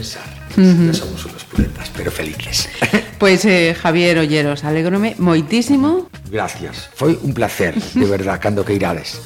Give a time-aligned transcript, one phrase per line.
[0.00, 0.24] pensar.
[0.56, 2.70] No somos unos puletas, pero felices.
[3.18, 6.08] Pois, eh, Javier Olleros, alégrome moitísimo.
[6.32, 6.88] Gracias.
[6.96, 9.20] Foi un placer, de verdad, cando que irades.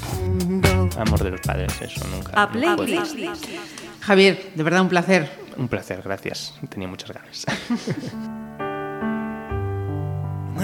[0.99, 2.35] Amor de los padres, eso nunca.
[2.35, 3.15] A playlist.
[4.03, 5.31] Javier, de verdad un placer.
[5.56, 6.54] Un placer, gracias.
[6.69, 7.47] Tenía muchas ganas.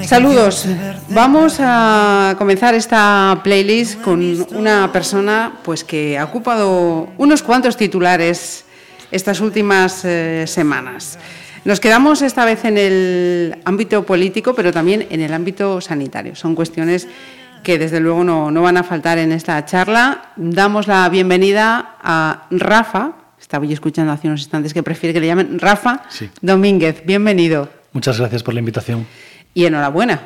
[0.06, 0.66] Saludos.
[1.10, 4.18] Vamos a comenzar esta playlist con
[4.54, 8.64] una persona pues que ha ocupado unos cuantos titulares
[9.10, 11.18] estas últimas eh, semanas.
[11.64, 16.34] Nos quedamos esta vez en el ámbito político, pero también en el ámbito sanitario.
[16.34, 17.06] Son cuestiones
[17.62, 20.32] que desde luego no, no van a faltar en esta charla.
[20.36, 25.26] Damos la bienvenida a Rafa, estaba yo escuchando hace unos instantes que prefiere que le
[25.26, 26.30] llamen Rafa Sí.
[26.40, 27.02] Domínguez.
[27.04, 29.06] Bienvenido Muchas gracias por la invitación.
[29.52, 30.20] y enhorabuena.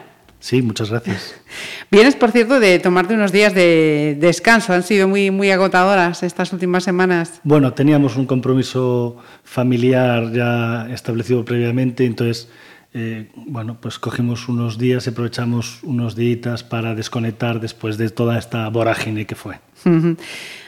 [0.45, 1.35] Sí, muchas gracias.
[1.91, 4.75] Vienes, por cierto, de tomarte unos días de descanso.
[4.75, 7.41] Han sido muy, muy agotadoras estas últimas semanas.
[7.45, 12.51] Bueno, teníamos un compromiso familiar ya establecido previamente, entonces,
[12.93, 18.39] eh, bueno, pues cogimos unos días y aprovechamos unos días para desconectar después de toda
[18.39, 19.61] esta vorágine que fue.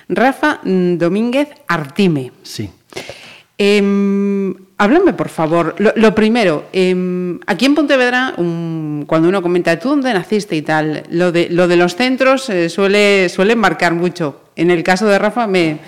[0.09, 2.33] Rafa Domínguez Artime.
[2.43, 2.71] Sí.
[3.59, 5.75] Em, háblame, por favor.
[5.79, 10.63] Lo, lo primero, em, aquí en Pontevedra, um, cuando uno comenta, ¿tú dónde naciste y
[10.63, 11.05] tal?
[11.11, 14.41] Lo de, lo de los centros eh, suele, suele marcar mucho.
[14.57, 15.79] En el caso de Rafa, me,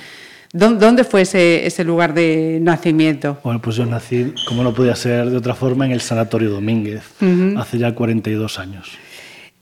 [0.54, 3.38] ¿dó- ¿dónde fue ese, ese lugar de nacimiento?
[3.44, 7.02] Bueno, pues yo nací, como no podía ser de otra forma, en el Sanatorio Domínguez,
[7.58, 8.88] hace ya 42 años.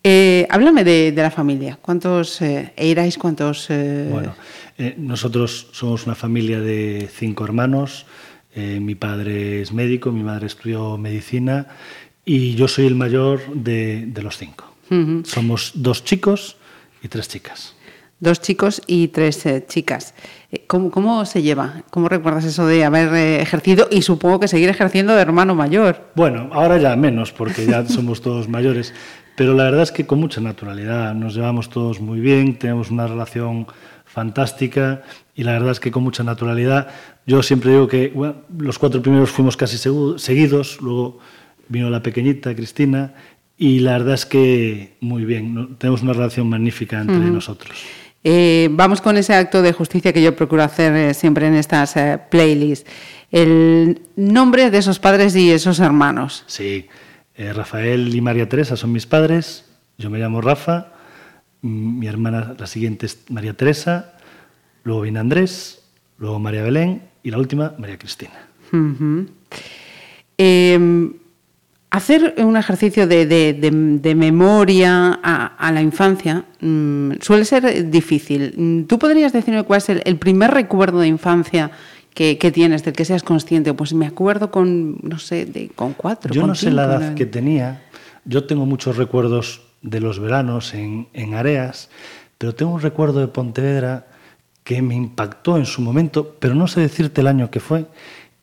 [0.08, 1.80] Eh, háblame de, de la familia.
[1.82, 3.18] ¿Cuántos eh, erais?
[3.18, 3.66] ¿Cuántos...?
[3.70, 4.36] eh, Bueno,
[4.78, 8.06] eh, nosotros somos una familia de cinco hermanos.
[8.54, 11.66] Mi padre es médico, mi madre estudió medicina
[12.24, 14.72] y yo soy el mayor de, de los cinco.
[15.24, 16.56] Somos dos chicos
[17.02, 17.74] y tres chicas.
[18.18, 20.14] Dos chicos y tres chicas.
[20.68, 21.82] ¿Cómo, ¿Cómo se lleva?
[21.90, 26.12] ¿Cómo recuerdas eso de haber ejercido y supongo que seguir ejerciendo de hermano mayor?
[26.14, 28.94] Bueno, ahora ya menos porque ya somos todos mayores,
[29.36, 33.06] pero la verdad es que con mucha naturalidad nos llevamos todos muy bien, tenemos una
[33.06, 33.66] relación
[34.04, 35.02] fantástica
[35.34, 36.88] y la verdad es que con mucha naturalidad.
[37.26, 41.18] Yo siempre digo que bueno, los cuatro primeros fuimos casi segu- seguidos, luego
[41.68, 43.12] vino la pequeñita Cristina
[43.58, 45.66] y la verdad es que muy bien, ¿no?
[45.76, 47.76] tenemos una relación magnífica entre nosotros.
[48.24, 51.96] Eh, vamos con ese acto de justicia que yo procuro hacer eh, siempre en estas
[51.96, 52.88] eh, playlists.
[53.30, 56.42] El nombre de esos padres y esos hermanos.
[56.46, 56.86] Sí,
[57.36, 59.64] eh, Rafael y María Teresa son mis padres,
[59.98, 60.92] yo me llamo Rafa,
[61.62, 64.14] mm, mi hermana la siguiente es María Teresa,
[64.84, 65.82] luego viene Andrés,
[66.18, 68.48] luego María Belén y la última María Cristina.
[70.38, 71.10] Eh,
[71.90, 78.54] hacer un ejercicio de, memoria a, la infancia mm, suele ser difícil.
[78.56, 81.70] Mm, ¿Tú podrías decirme cuál es el primer recuerdo de infancia
[82.16, 83.74] que, que tienes, del que seas consciente?
[83.74, 86.32] Pues me acuerdo con, no sé, de, con cuatro.
[86.32, 87.14] Yo con no sé la edad ¿no?
[87.14, 87.82] que tenía,
[88.24, 91.90] yo tengo muchos recuerdos de los veranos en, en Areas,
[92.38, 94.06] pero tengo un recuerdo de Pontevedra
[94.64, 97.84] que me impactó en su momento, pero no sé decirte el año que fue,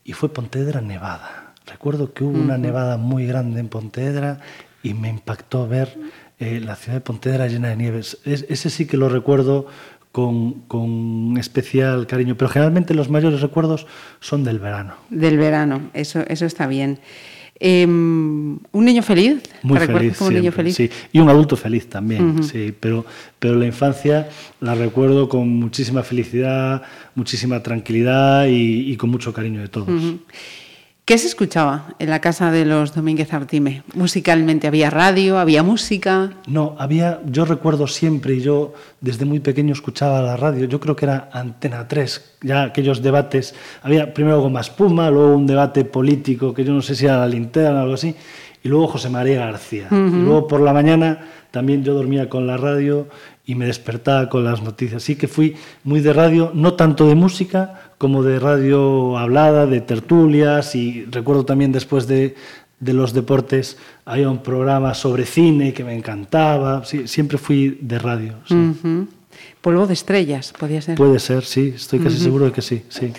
[0.06, 1.54] y fue Pontevedra nevada.
[1.66, 4.40] Recuerdo que hubo una nevada muy grande en Pontevedra
[4.84, 5.98] y me impactó ver
[6.40, 8.20] eh, la ciudad de Pontevedra llena de nieves.
[8.26, 9.66] Es- ese sí que lo recuerdo
[10.14, 13.88] con, con especial cariño, pero generalmente los mayores recuerdos
[14.20, 14.94] son del verano.
[15.10, 17.00] Del verano, eso, eso está bien.
[17.60, 19.42] Eh, ¿Un niño feliz?
[19.64, 20.76] Muy ¿Te recuerdas feliz, como un niño feliz?
[20.76, 20.88] sí.
[21.12, 22.76] Y un adulto feliz también, sí.
[22.80, 23.08] Pero,
[23.40, 24.30] pero la infancia
[24.62, 26.84] la recuerdo con muchísima felicidad,
[27.16, 29.90] muchísima tranquilidad y, y con mucho cariño de todos.
[31.06, 33.84] ¿Qué se escuchaba en la casa de los Domínguez Artime?
[33.94, 35.38] Musicalmente, ¿había radio?
[35.38, 36.32] ¿Había música?
[36.48, 40.96] No, había, yo recuerdo siempre, y yo desde muy pequeño escuchaba la radio, yo creo
[40.96, 46.54] que era Antena 3, ya aquellos debates, había primero Goma Espuma, luego un debate político,
[46.54, 48.16] que yo no sé si era la linterna o algo así,
[48.64, 49.90] y luego José María García.
[49.92, 51.20] Y luego por la mañana
[51.52, 53.10] también yo dormía con la radio
[53.46, 55.04] y me despertaba con las noticias.
[55.04, 59.80] Así que fui muy de radio, no tanto de música como de radio hablada, de
[59.80, 62.36] tertulias, y recuerdo también después de,
[62.82, 67.98] de los deportes había un programa sobre cine que me encantaba, sí, siempre fui de
[68.00, 68.34] radio.
[68.46, 68.56] sí.
[68.56, 69.08] Ujú.
[69.62, 70.96] Polvo de estrellas, podía ser.
[70.98, 73.14] Puede ser, sí, estoy casi seguro de que sí, sí.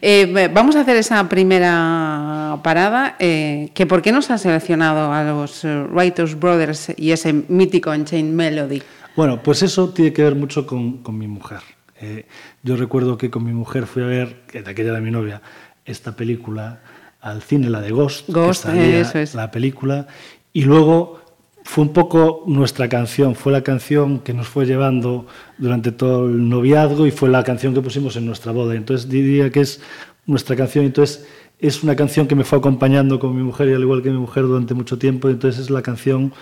[0.00, 3.16] Eh, vamos a hacer esa primera parada.
[3.18, 7.90] eh, que ¿Por qué nos ha seleccionado a los eh, Writers Brothers y ese mítico
[7.90, 8.80] Unchained Melody?
[9.16, 11.58] Bueno, pues eso tiene que ver mucho con, con mi mujer.
[12.00, 12.24] Eh,
[12.62, 15.42] yo recuerdo que con mi mujer fui a ver, que de aquella era mi novia,
[15.84, 16.80] esta película
[17.20, 19.34] al cine, la de Ghost, que Ghost, salía eso es.
[19.34, 20.06] la película,
[20.52, 21.20] y luego
[21.62, 25.26] fue un poco nuestra canción, fue la canción que nos fue llevando
[25.58, 28.74] durante todo el noviazgo y fue la canción que pusimos en nuestra boda.
[28.74, 29.80] Entonces diría que es
[30.26, 30.84] nuestra canción.
[30.84, 31.26] Entonces,
[31.58, 34.18] es una canción que me fue acompañando con mi mujer y al igual que mi
[34.18, 35.28] mujer durante mucho tiempo.
[35.28, 36.32] Entonces, es la canción,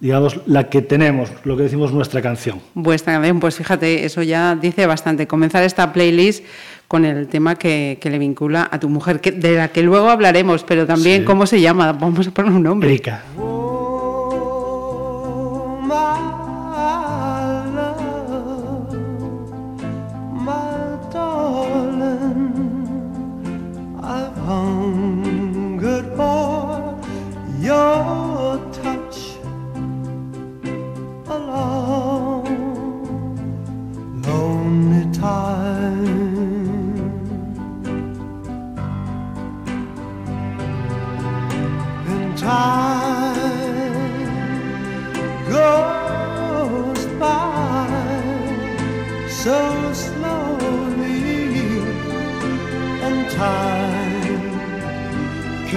[0.00, 2.60] digamos, la que tenemos, lo que decimos nuestra canción.
[2.74, 5.26] Vuestra canción, pues fíjate, eso ya dice bastante.
[5.26, 6.44] Comenzar esta playlist
[6.86, 10.08] con el tema que, que le vincula a tu mujer, que, de la que luego
[10.08, 11.24] hablaremos, pero también Sí.
[11.24, 11.92] cómo se llama.
[11.92, 12.88] Vamos a poner un nombre.
[12.88, 13.22] Erika.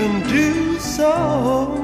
[0.01, 1.80] Can do so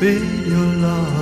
[0.00, 0.14] Be
[0.46, 1.17] your love.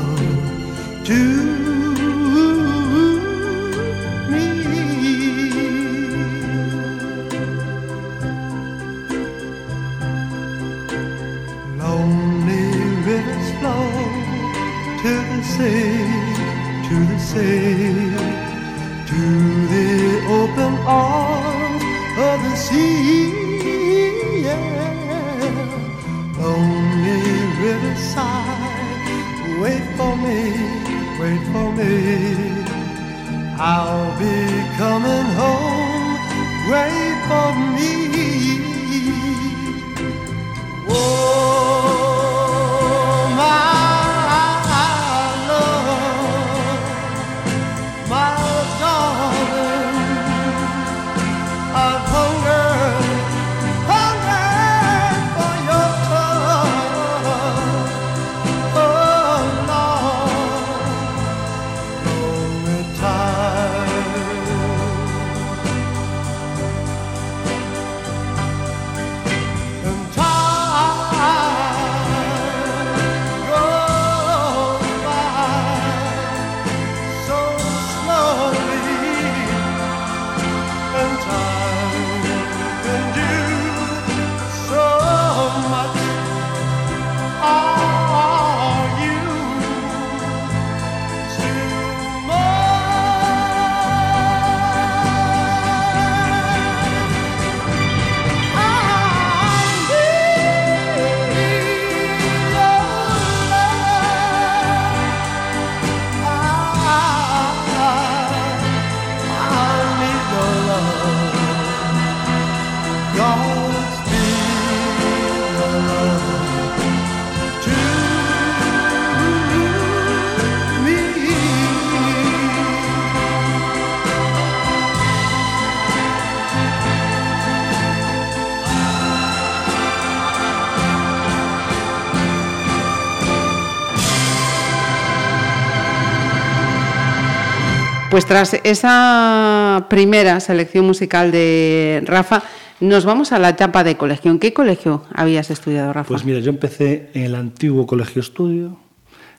[138.11, 142.43] Pues tras esa primera selección musical de Rafa,
[142.81, 144.31] nos vamos a la etapa de colegio.
[144.31, 146.09] ¿En qué colegio habías estudiado, Rafa?
[146.09, 148.79] Pues mira, yo empecé en el antiguo Colegio Estudio,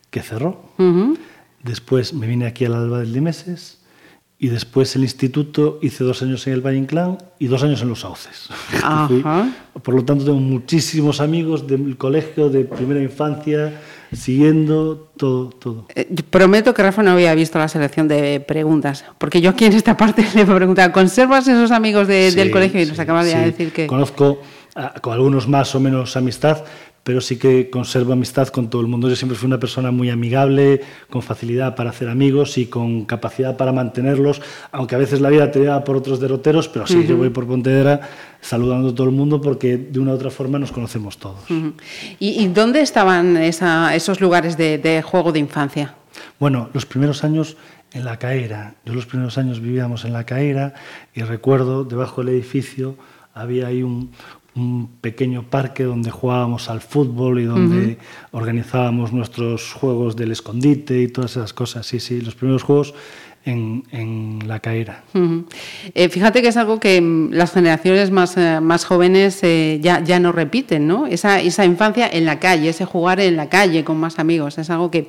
[0.09, 0.61] que cerró.
[1.63, 3.79] Después me vine aquí al Alba del Limeses
[4.37, 7.89] y después el instituto hice dos años en el Valle Inclán y dos años en
[7.89, 8.49] Los Sauces.
[8.83, 9.49] Ajá.
[9.81, 13.79] por lo tanto, tengo muchísimos amigos del colegio de primera infancia,
[14.13, 15.85] siguiendo todo, todo.
[15.95, 19.73] Eh, prometo que Rafa no había visto la selección de preguntas, porque yo aquí en
[19.73, 22.81] esta parte le voy a preguntar, ¿conservas esos amigos de- del Sí, colegio?
[22.81, 23.87] Y nos sí, acabas de decir que...
[23.87, 24.41] Conozco
[24.75, 26.63] ah, con algunos más o menos amistad,
[27.07, 29.07] pero sí que conservo amistad con todo el mundo.
[29.07, 33.55] Yo siempre fui una persona muy amigable, con facilidad para hacer amigos y con capacidad
[33.55, 34.41] para mantenerlos,
[34.73, 37.47] aunque a veces la vida te lleva por otros derroteros, pero sí, yo voy por
[37.47, 38.01] Pontevedra
[38.41, 41.39] saludando a todo el mundo porque de una u otra forma nos conocemos todos.
[42.19, 45.95] ¿Y, y dónde estaban esa- esos lugares de, de juego de infancia?
[46.39, 47.55] Bueno, los primeros años
[47.93, 48.75] en la Caera.
[48.85, 50.73] Yo los primeros años vivíamos en la Caera
[51.15, 52.95] y recuerdo, debajo del edificio
[53.33, 54.09] había ahí un,
[54.57, 57.97] un pequeño parque donde jugábamos al fútbol y donde
[58.31, 61.85] organizábamos nuestros juegos del escondite y todas esas cosas.
[61.85, 62.93] Sí, sí, los primeros juegos
[63.45, 64.59] en, en la.
[65.13, 65.45] Ujú.
[65.93, 70.03] Eh, fíjate que es algo que mm, las generaciones más, eh, más jóvenes eh, ya,
[70.03, 71.07] ya no repiten, ¿no?
[71.07, 74.69] Esa, esa infancia en la calle, ese jugar en la calle con más amigos, es
[74.69, 75.07] algo que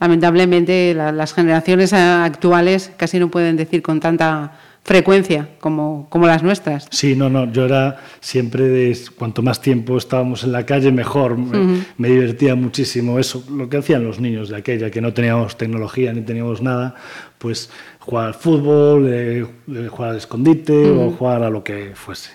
[0.00, 4.52] lamentablemente la- las generaciones actuales casi no pueden decir con tanta
[4.84, 6.86] frecuencia como, como las nuestras.
[6.90, 11.38] Sí, no, no, yo era siempre de cuanto más tiempo estábamos en la calle, mejor.
[11.38, 15.56] Me, me divertía muchísimo eso, lo que hacían los niños de aquella, que no teníamos
[15.56, 16.94] tecnología ni teníamos nada,
[17.38, 22.30] pues jugar al fútbol, eh, eh, jugar al escondite o jugar a lo que fuese.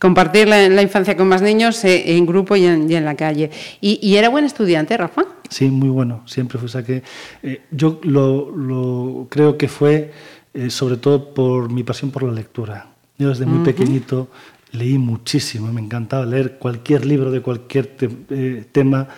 [0.00, 3.14] Compartir la, la infancia con más niños eh, en grupo y en, y en la
[3.14, 3.50] calle.
[3.80, 5.22] ¿Y, y era buen estudiante, Rafa?
[5.48, 6.66] Sí, muy bueno, siempre fue.
[6.66, 7.02] O sea que
[7.42, 10.10] eh, yo lo, lo creo que fue
[10.54, 12.88] eh, sobre todo por mi pasión por la lectura.
[13.18, 14.28] Yo desde muy pequeñito
[14.72, 19.08] leí muchísimo, me encantaba leer cualquier libro de cualquier te- eh, tema,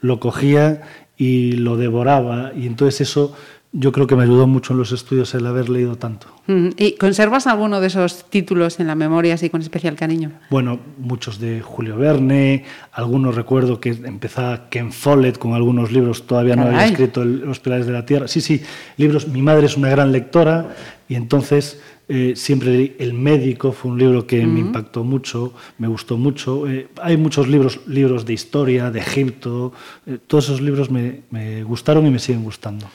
[0.00, 0.82] lo cogía
[1.16, 2.52] y lo devoraba.
[2.54, 3.34] Y entonces eso
[3.72, 6.26] yo creo que me ayudó mucho en los estudios el haber leído tanto.
[6.48, 10.32] Mm, ¿Y conservas alguno de esos títulos en la memoria así con especial cariño?
[10.50, 16.56] Bueno, muchos de Julio Verne, algunos recuerdo que empezaba Ken Follett con algunos libros, todavía
[16.56, 16.90] no había Caray.
[16.90, 18.26] escrito el- Los Pilares de la Tierra.
[18.26, 18.60] Sí, sí,
[18.96, 19.28] libros.
[19.28, 20.74] Mi madre es una gran lectora
[21.10, 25.88] y entonces eh, siempre leí El Médico, fue un libro que me impactó mucho, me
[25.88, 26.68] gustó mucho.
[26.68, 29.72] Eh, hay muchos libros, libros de historia, de Egipto,
[30.06, 32.86] eh, todos esos libros me, me gustaron y me siguen gustando.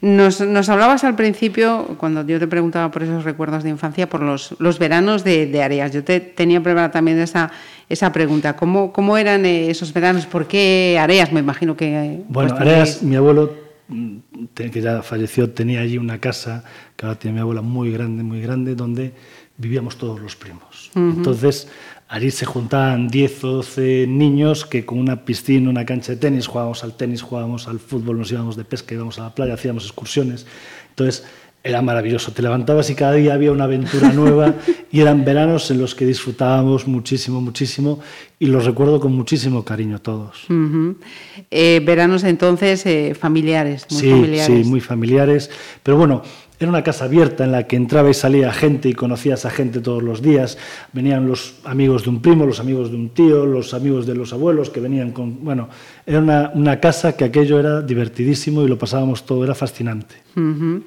[0.00, 4.22] Nos, nos hablabas al principio, cuando yo te preguntaba por esos recuerdos de infancia, por
[4.22, 5.92] los, los veranos de, de Areas.
[5.92, 7.50] Yo te tenía preparada también esa,
[7.88, 8.54] esa pregunta.
[8.56, 10.26] ¿Cómo, ¿Cómo eran eh, esos veranos?
[10.26, 11.32] ¿Por qué Areas?
[11.32, 11.86] Me imagino que...
[11.94, 13.61] eh, Bueno, Areas, mi abuelo,
[14.54, 16.64] que ya falleció, tenía allí una casa,
[16.96, 19.12] que ahora tiene mi abuela muy grande, muy grande, donde
[19.56, 20.90] vivíamos todos los primos.
[20.94, 21.68] Entonces,
[22.08, 26.46] allí se juntaban 10 o 12 niños que con una piscina, una cancha de tenis,
[26.46, 29.84] jugábamos al tenis, jugábamos al fútbol, nos íbamos de pesca, íbamos a la playa, hacíamos
[29.84, 30.46] excursiones.
[30.90, 31.24] Entonces,
[31.64, 32.32] era maravilloso.
[32.32, 34.54] Te levantabas y cada día había una aventura nueva
[34.90, 38.00] y eran veranos en los que disfrutábamos muchísimo, muchísimo
[38.38, 40.46] y los recuerdo con muchísimo cariño todos.
[41.50, 44.46] Eh, veranos entonces eh, familiares, muy sí, familiares.
[44.46, 45.50] sí, muy familiares.
[45.82, 46.22] Pero bueno,
[46.58, 49.80] era una casa abierta en la que entraba y salía gente y conocías a gente
[49.80, 50.58] todos los días.
[50.92, 54.32] Venían los amigos de un primo, los amigos de un tío, los amigos de los
[54.32, 55.44] abuelos que venían con...
[55.44, 55.68] Bueno,
[56.06, 60.16] era una, una casa que aquello era divertidísimo y lo pasábamos todo, era fascinante.
[60.36, 60.82] Ujú.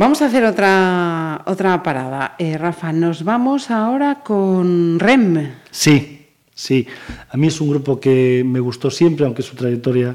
[0.00, 2.36] Vamos a hacer otra, otra parada.
[2.38, 5.54] Eh, Rafa, nos vamos ahora con REM.
[5.72, 6.24] Sí,
[6.54, 6.86] sí.
[7.30, 10.14] A mí es un grupo que me gustó siempre, aunque su trayectoria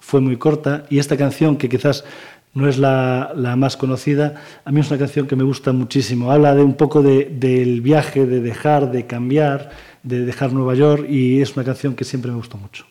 [0.00, 0.82] fue muy corta.
[0.90, 2.04] Y esta canción, que quizás
[2.54, 4.34] no es la, más conocida,
[4.64, 6.32] a mí es una canción que me gusta muchísimo.
[6.32, 9.70] Habla de un poco de- del viaje, de dejar, de cambiar,
[10.02, 11.06] de dejar Nueva York.
[11.08, 12.84] Y es una canción que siempre me gustó mucho.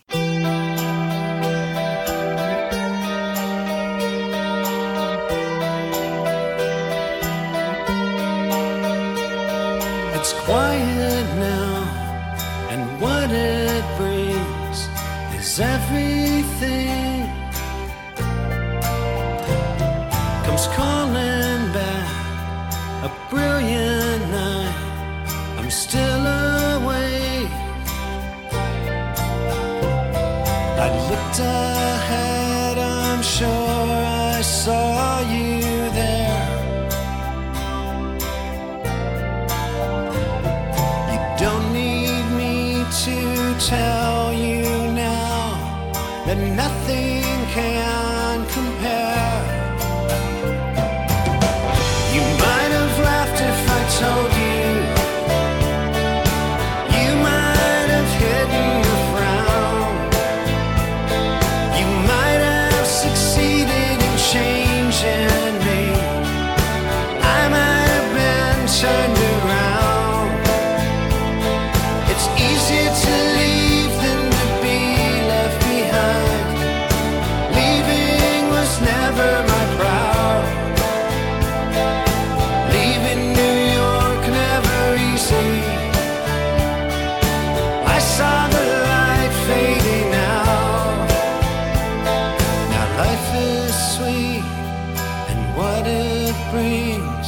[96.50, 97.27] It brings.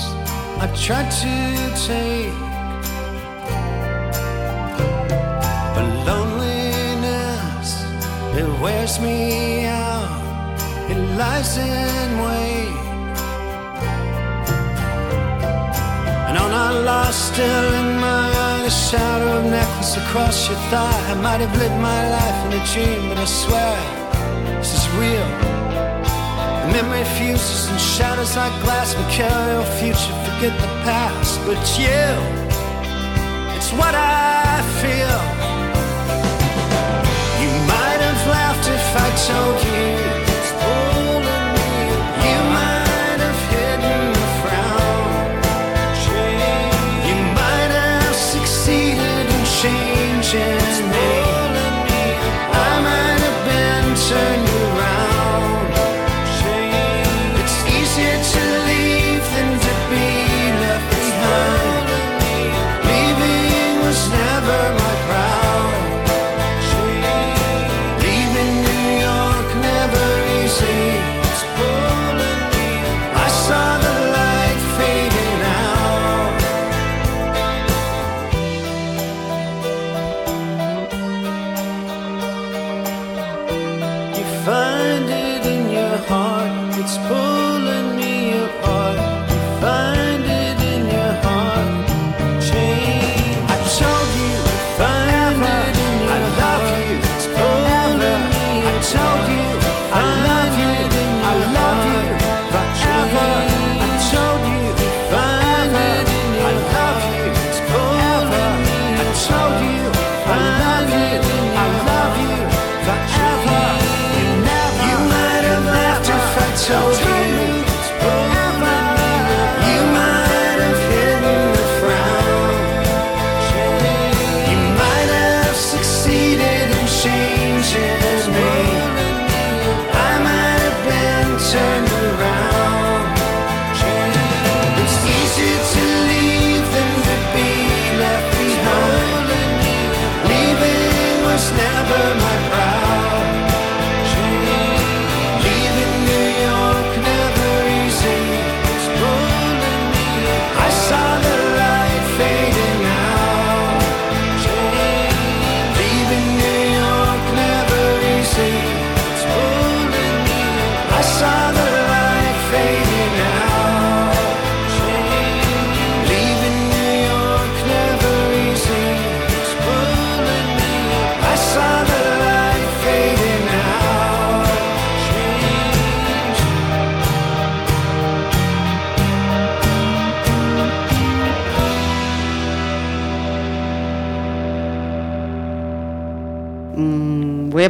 [0.59, 1.33] I try to
[1.87, 2.39] take.
[5.75, 7.69] But loneliness,
[8.35, 10.57] it wears me out.
[10.89, 12.77] It lies in wait.
[16.27, 21.11] And on our lost still in my by the shadow of necklace across your thigh.
[21.11, 23.77] I might have lived my life in a dream, but I swear
[24.59, 25.60] this is real.
[26.71, 28.95] Memory fuses and shatters like glass.
[28.95, 31.39] We carry our future, forget the past.
[31.45, 32.07] But you,
[33.55, 35.21] it's what I feel.
[37.41, 40.10] You might have laughed if I told you.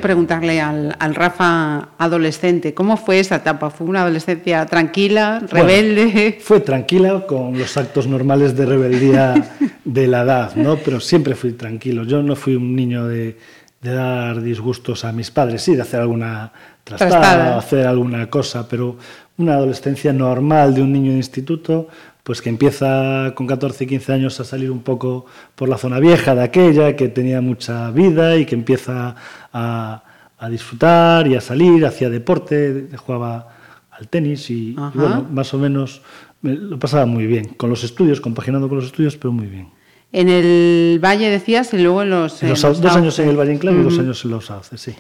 [0.02, 3.70] Preguntarle al, al Rafa adolescente, ¿cómo fue esa etapa?
[3.70, 6.40] ¿Fue una adolescencia tranquila, rebelde?
[6.42, 9.34] Fue tranquila con los actos normales de rebeldía
[9.86, 10.78] de la edad, ¿no?
[10.78, 12.04] Pero siempre fui tranquilo.
[12.04, 13.38] Yo no fui un niño de,
[13.82, 16.52] de dar disgustos a mis padres, sí, de hacer alguna
[16.84, 17.58] trastada, Trastada.
[17.58, 18.98] hacer alguna cosa, pero
[19.38, 21.88] una adolescencia normal de un niño de instituto,
[22.23, 26.36] pues que empieza con 14, 15 años a salir un poco por la zona vieja
[26.36, 29.15] de aquella, que tenía mucha vida y que empieza
[29.51, 30.03] a,
[30.38, 33.47] a disfrutar y a salir, hacía deporte, jugaba
[33.91, 36.01] al tenis y, bueno, más o menos
[36.41, 39.69] me lo pasaba muy bien, con los estudios, compaginando con los estudios, pero muy bien.
[40.13, 42.41] En el Valle decías y luego en los...
[42.43, 44.31] En en los los Sau- dos años en el Valle Inclán y dos años en
[44.31, 44.93] los Sauces, sí.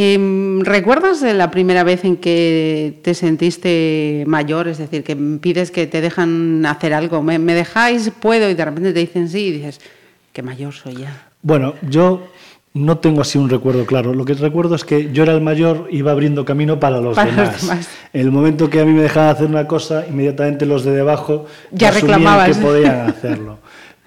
[0.00, 4.68] Em, ¿Recuerdas la primera vez en que te sentiste mayor?
[4.68, 7.20] Es decir, que pides que te dejan hacer algo.
[7.20, 8.12] ¿Me, me dejáis?
[8.20, 8.48] ¿Puedo?
[8.48, 9.80] Y de repente te dicen sí y dices,
[10.32, 11.26] qué mayor soy ya.
[11.42, 12.28] Bueno, yo
[12.74, 14.14] no tengo así un recuerdo claro.
[14.14, 17.32] Lo que recuerdo es que yo era el mayor, iba abriendo camino para los, Para
[17.32, 17.88] los demás.
[18.12, 21.88] el momento que a mí me dejaban hacer una cosa, inmediatamente los de debajo Ya
[21.88, 22.56] asumían reclamabas.
[22.56, 23.58] que podían hacerlo.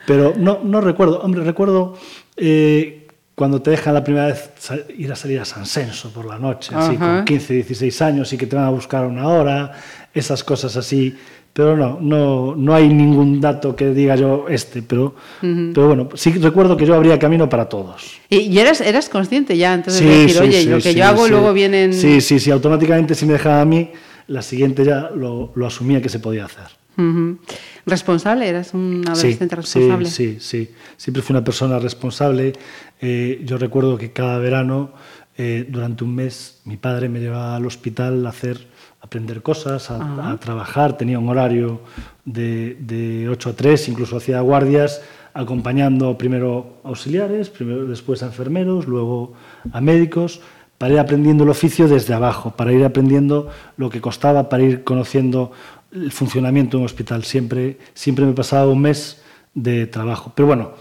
[0.08, 1.20] Pero no, no recuerdo.
[1.20, 1.96] Hombre, recuerdo
[2.38, 3.01] eh,
[3.36, 4.52] cuando te dejan la primera vez
[4.98, 7.18] ir a salir a San Senso por la noche, así Ajá.
[7.18, 9.72] con 15, 16 años y que te van a buscar a una hora,
[10.14, 11.16] esas cosas así.
[11.54, 16.32] Pero no, no, no hay ningún dato que diga yo este, pero, pero bueno, sí
[16.32, 18.22] recuerdo que yo abría camino para todos.
[18.30, 21.26] ¿Y, y eras, eras consciente ya entonces de decir, oye, lo que sí, yo hago
[21.26, 21.32] sí.
[21.32, 21.94] luego vienen...
[21.94, 23.92] Sí, sí, sí, automáticamente si me dejaba a mí,
[24.28, 26.68] la siguiente ya lo, lo asumía que se podía hacer.
[26.98, 27.38] Ujú.
[27.86, 28.48] ¿Responsable?
[28.48, 30.10] ¿Eras un adolescente sí, responsable?
[30.10, 30.72] Sí, sí, sí.
[30.98, 32.54] Siempre fui una persona responsable.
[33.02, 34.92] Eh, yo recuerdo que cada verano,
[35.38, 38.68] eh, durante un mes, mi padre me llevaba al hospital a hacer,
[39.02, 40.32] a aprender cosas, a, Ah.
[40.34, 40.98] a trabajar.
[40.98, 41.82] Tenía un horario
[42.26, 45.02] de, de 8 a 3, incluso hacía guardias
[45.34, 49.34] acompañando primero a auxiliares, primero, después a enfermeros, luego
[49.72, 50.42] a médicos,
[50.78, 54.84] para ir aprendiendo el oficio desde abajo, para ir aprendiendo lo que costaba, para ir
[54.84, 55.52] conociendo
[55.94, 57.24] el funcionamiento de un hospital.
[57.24, 59.22] Siempre, siempre me pasaba un mes
[59.54, 60.34] de trabajo.
[60.36, 60.72] Pero bueno,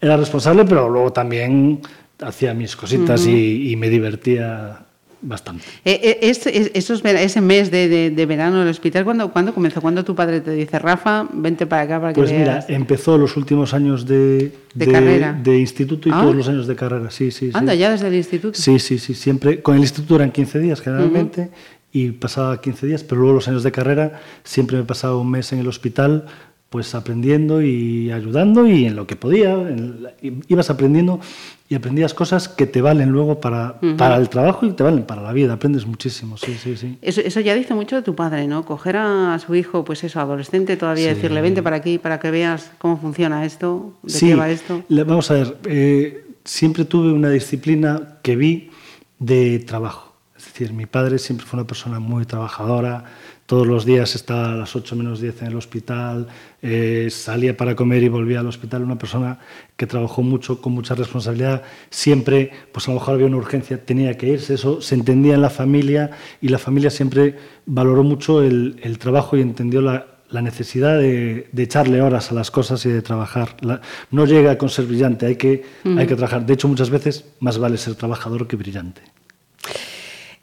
[0.00, 1.80] era responsable, pero luego también
[2.20, 4.80] hacía mis cositas y, y me divertía
[5.22, 5.64] bastante.
[5.84, 9.04] Eh, eh, es- es- esos vera- ese mes de, de- de verano en el hospital,
[9.04, 9.82] ¿cuándo, ¿cuándo comenzó?
[9.82, 13.36] ¿Cuándo tu padre te dice, Rafa, vente para acá para que Pues mira, empezó los
[13.36, 15.38] últimos años de, De carrera.
[15.42, 16.20] de instituto y Ah.
[16.22, 17.46] todos los años de carrera, sí, sí.
[17.46, 17.52] sí.
[17.52, 18.58] Anda, ya desde el instituto.
[18.58, 19.60] Sí, sí, sí, siempre.
[19.60, 21.50] Con el instituto eran 15 días generalmente
[21.92, 25.52] y pasaba 15 días, pero luego los años de carrera siempre me pasaba un mes
[25.52, 26.24] en el hospital,
[26.70, 29.56] pues aprendiendo y ayudando y en lo que podía.
[29.56, 30.12] la-
[30.46, 31.18] ibas aprendiendo
[31.68, 35.20] y aprendías cosas que te valen luego para, para el trabajo y te valen para
[35.20, 35.54] la vida.
[35.54, 36.96] Aprendes muchísimo, sí, sí, sí.
[37.02, 38.64] Eso, eso ya dice mucho de tu padre, ¿no?
[38.64, 41.14] Coger a su hijo, pues eso, adolescente todavía, Sí.
[41.16, 44.84] decirle, vente para aquí para que veas cómo funciona esto, de Sí, qué va esto.
[44.88, 48.70] le- vamos a ver, eh, siempre tuve una disciplina que vi
[49.18, 50.14] de trabajo.
[50.38, 53.04] Es decir, mi padre siempre fue una persona muy trabajadora,
[53.50, 56.28] todos los días estaba a las 8 menos 10 en el hospital,
[56.62, 59.40] eh, salía para comer y volvía al hospital, una persona
[59.76, 64.16] que trabajó mucho, con mucha responsabilidad, siempre, pues a lo mejor había una urgencia, tenía
[64.16, 67.34] que irse, eso se entendía en la familia y la familia siempre
[67.66, 72.34] valoró mucho el, el trabajo y entendió la, la necesidad de, de echarle horas a
[72.36, 73.56] las cosas y de trabajar.
[73.62, 73.80] La-
[74.12, 76.46] no llega con ser brillante, hay que, hay que trabajar.
[76.46, 79.02] De hecho, muchas veces más vale ser trabajador que brillante.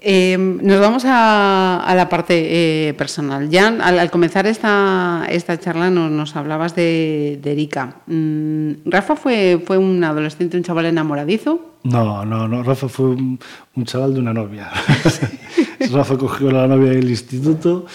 [0.09, 3.49] Eh, nos vamos a, a la parte eh, personal.
[3.49, 7.97] Ya al, al comenzar esta, esta charla nos, nos hablabas de, de Erika.
[8.07, 11.73] Mm, Rafa fue, fue un adolescente, un chaval enamoradizo.
[11.83, 12.63] No, no, no.
[12.63, 13.37] Rafa fue un,
[13.75, 14.69] un chaval de una novia.
[15.91, 17.85] Rafa cogió a la novia del instituto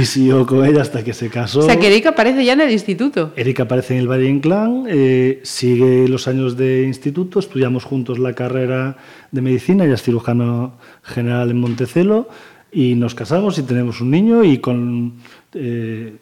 [0.00, 1.60] y siguió con ella hasta que se casó.
[1.60, 3.32] O sea, que Erika aparece ya en el instituto.
[3.36, 8.32] Erika aparece en el Valle Inclán, eh, sigue los años de instituto, estudiamos juntos la
[8.34, 8.96] carrera
[9.30, 12.28] de medicina, ella es cirujano general en Montecelo,
[12.72, 15.14] y nos casamos y tenemos un niño y con...
[15.54, 16.14] eh,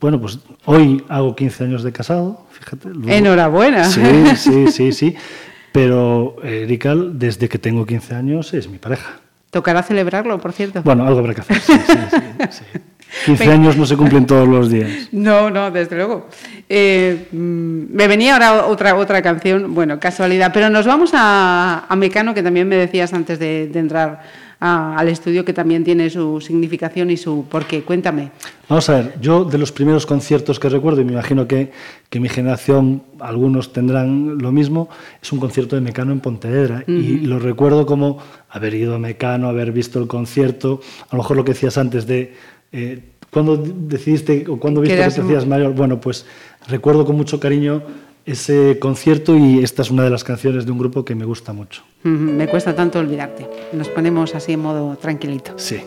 [0.00, 2.88] bueno, pues hoy hago 15 años de casado, fíjate.
[2.90, 3.84] luego- Enhorabuena.
[3.84, 4.00] Sí,
[4.36, 5.14] sí, sí, sí.
[5.72, 9.20] Pero Erika, desde que tengo 15 años, es mi pareja.
[9.50, 10.82] Tocará celebrarlo, por cierto.
[10.82, 11.60] Bueno, algo habrá que hacer.
[11.60, 12.80] sí, sí, sí, sí.
[13.26, 15.08] 15 años no se cumplen todos los días.
[15.10, 16.28] No, no, desde luego.
[16.68, 21.96] Eh, mm, me venía ahora otra, otra canción, bueno, casualidad, pero nos vamos a, a
[21.96, 24.22] Mecano, que también me decías antes de, de entrar
[24.60, 27.82] a- al estudio, que también tiene su significación y su porqué.
[27.82, 28.30] Cuéntame.
[28.68, 31.72] Vamos a ver, yo de los primeros conciertos que recuerdo, y me imagino que,
[32.08, 34.88] que mi generación, algunos tendrán lo mismo,
[35.22, 36.84] es un concierto de Mecano en Pontevedra.
[36.86, 38.18] Y lo recuerdo como
[38.50, 42.06] haber ido a Mecano, haber visto el concierto, a lo mejor lo que decías antes
[42.06, 42.34] de...
[42.72, 45.72] Eh, ¿Cuándo decidiste o cuándo viste que te hacías mayor?
[45.72, 46.26] Bueno, pues
[46.66, 47.80] recuerdo con mucho cariño
[48.26, 51.52] ese concierto y esta es una de las canciones de un grupo que me gusta
[51.52, 51.82] mucho.
[52.02, 53.48] Me cuesta tanto olvidarte.
[53.72, 55.52] Nos ponemos así en modo tranquilito.
[55.56, 55.80] Sí.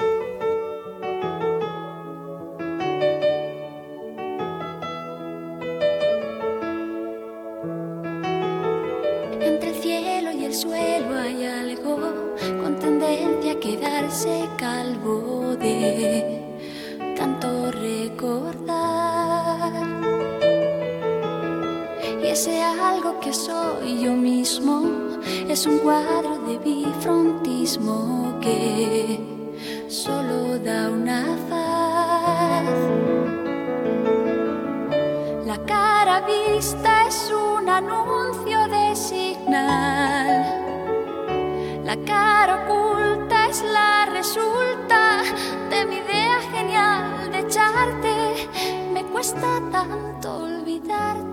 [25.54, 29.20] Es un cuadro de bifrontismo que
[29.88, 32.64] solo da una faz.
[35.46, 40.42] La cara vista es un anuncio de señal.
[41.86, 45.22] La cara oculta es la resulta
[45.70, 48.50] de mi idea genial de echarte.
[48.92, 51.33] Me cuesta tanto olvidarte.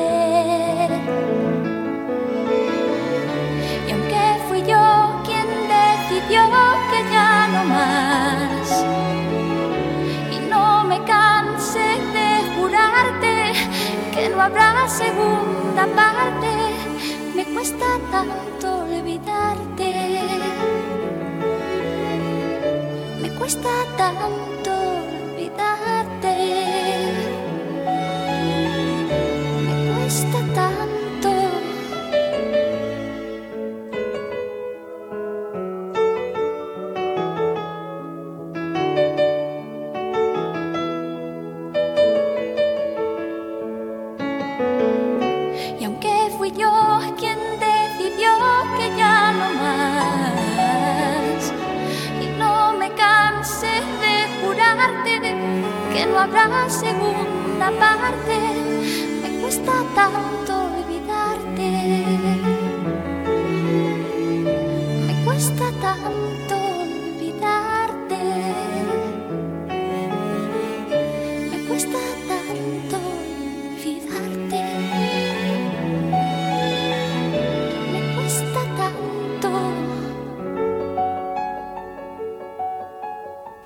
[6.31, 6.49] Decidió
[6.89, 8.85] que ya no más,
[10.31, 13.53] y no me canse de jurarte
[14.13, 16.49] que no habrá segunda parte,
[17.35, 19.89] me cuesta tanto olvidarte.
[23.21, 24.50] Me cuesta tanto
[57.81, 58.37] parte.
[59.21, 61.69] Me cuesta tanto olvidarte.
[65.07, 68.21] Me cuesta tanto olvidarte.
[71.51, 72.97] Me cuesta tanto
[73.75, 74.61] olvidarte.
[77.93, 79.49] Me cuesta tanto.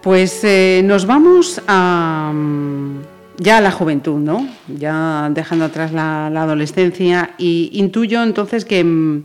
[0.02, 2.95] Pues eh, nos vamos a, mm,
[3.38, 4.48] ya la juventud, ¿no?
[4.68, 9.24] Ya dejando atrás la, la adolescencia y intuyo entonces que, mm,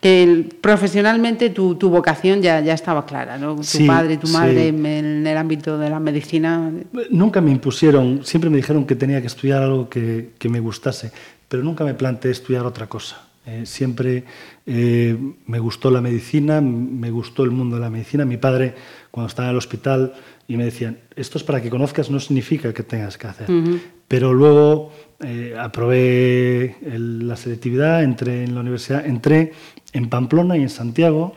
[0.00, 3.56] que profesionalmente tu, tu vocación ya, ya estaba clara, ¿no?
[3.56, 4.68] Tu Sí, padre tu madre sí.
[4.68, 6.70] en el, en el ámbito de la medicina.
[7.10, 11.10] Nunca me impusieron, siempre me dijeron que tenía que estudiar algo que, que me gustase,
[11.48, 13.22] pero nunca me planteé estudiar otra cosa.
[13.48, 14.24] Eh, siempre
[14.66, 18.24] eh, me gustó la medicina, me gustó el mundo de la medicina.
[18.24, 18.74] Mi padre,
[19.12, 20.14] cuando estaba en el hospital,
[20.48, 23.46] y me decían, esto es para que conozcas, no significa que tengas que hacer.
[24.08, 24.92] Pero luego
[25.24, 29.52] eh, aprobé el- la selectividad, entré en la universidad, entré
[29.92, 31.34] en Pamplona y en Santiago,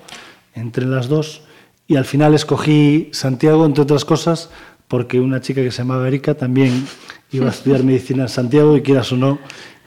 [0.53, 1.43] entré en las dos,
[1.87, 4.49] y al final escogí Santiago, entre otras cosas,
[4.87, 6.85] porque una chica que se llamaba Erika también
[7.31, 9.39] iba a estudiar medicina en Santiago y quieras o no,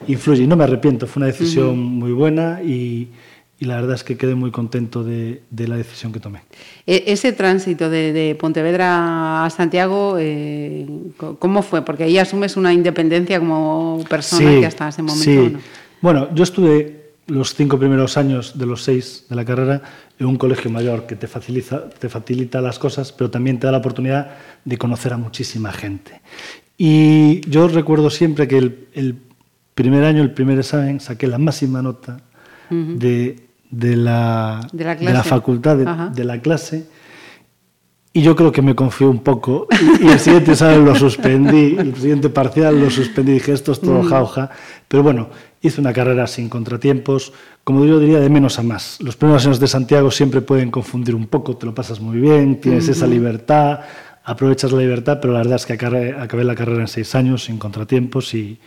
[0.07, 0.43] influye.
[0.43, 3.09] Y no me arrepiento, fue una decisión muy buena y,
[3.63, 6.41] y la verdad es que quedé muy contento de, de la decisión que tomé.
[6.85, 10.85] E- ese tránsito de, de Pontevedra a Santiago, eh,
[11.39, 11.81] ¿cómo fue?
[11.85, 15.49] Porque ahí asumes una independencia como persona Sí, que hasta ese momento sí.
[15.53, 15.59] no.
[16.01, 19.81] Bueno, yo estuve los cinco primeros años de los seis de la carrera
[20.19, 23.71] en un colegio mayor que te facilita, te facilita las cosas, pero también te da
[23.71, 24.31] la oportunidad
[24.65, 26.19] de conocer a muchísima gente.
[26.77, 29.15] Y yo recuerdo siempre que el, el
[29.73, 32.19] primer año, el primer examen, saqué la máxima nota
[32.69, 33.42] de,
[33.73, 35.29] de la, De la de la clase.
[35.29, 35.77] facultad,
[36.11, 36.85] de, la clase.
[38.13, 39.67] Y yo creo que me confié un poco.
[39.99, 43.33] Y, y el siguiente examen lo suspendí, el siguiente parcial lo suspendí.
[43.33, 44.51] Dije, esto es todo jauja.
[44.87, 45.29] Pero bueno,
[45.61, 47.33] hice una carrera sin contratiempos.
[47.63, 48.97] Como yo diría, de menos a más.
[49.01, 51.57] Los primeros años de Santiago siempre pueden confundir un poco.
[51.57, 53.79] Te lo pasas muy bien, tienes esa libertad,
[54.23, 55.17] aprovechas la libertad.
[55.19, 58.59] Pero la verdad es que acabé, acabé la carrera en seis años, sin contratiempos y,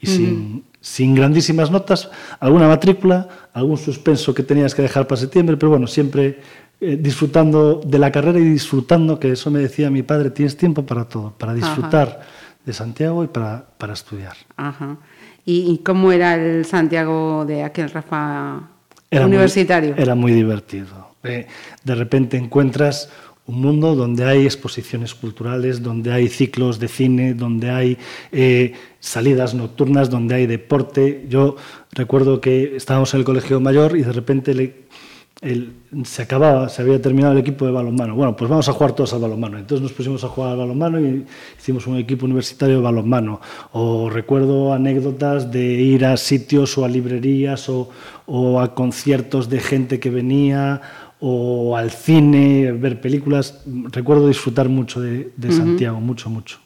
[0.00, 2.10] y sin, sin grandísimas notas.
[2.38, 5.56] Alguna matrícula, algún suspenso que tenías que dejar para septiembre.
[5.56, 6.40] Pero bueno, siempre
[6.80, 10.86] eh, disfrutando de la carrera y disfrutando, que eso me decía mi padre, tienes tiempo
[10.86, 12.20] para todo, para disfrutar
[12.64, 14.34] de Santiago y para, para estudiar.
[14.56, 14.96] Ajá.
[15.44, 18.68] ¿Y, y cómo era el Santiago de aquel Rafa
[19.10, 19.94] Era muy- universitario?
[19.96, 21.08] era muy divertido.
[21.22, 21.46] Eh,
[21.84, 23.10] de repente encuentras
[23.50, 27.98] un mundo donde hay exposiciones culturales, donde hay ciclos de cine, donde hay
[28.32, 31.26] eh, salidas nocturnas, donde hay deporte.
[31.28, 31.56] Yo
[31.92, 34.74] recuerdo que estábamos en el colegio mayor y de repente le-
[35.42, 35.72] el-
[36.04, 38.14] se acababa, se había terminado el equipo de balonmano.
[38.14, 39.56] Bueno, pues vamos a jugar todos al balonmano.
[39.58, 41.24] Entonces nos pusimos a jugar al balonmano y
[41.58, 43.40] hicimos un equipo universitario de balonmano.
[43.72, 47.88] O recuerdo anécdotas de ir a sitios o a librerías o,
[48.26, 50.82] o a conciertos de gente que venía
[51.20, 53.62] o al cine, ver películas.
[53.92, 56.58] Recuerdo disfrutar mucho de, de Santiago, mucho, mucho.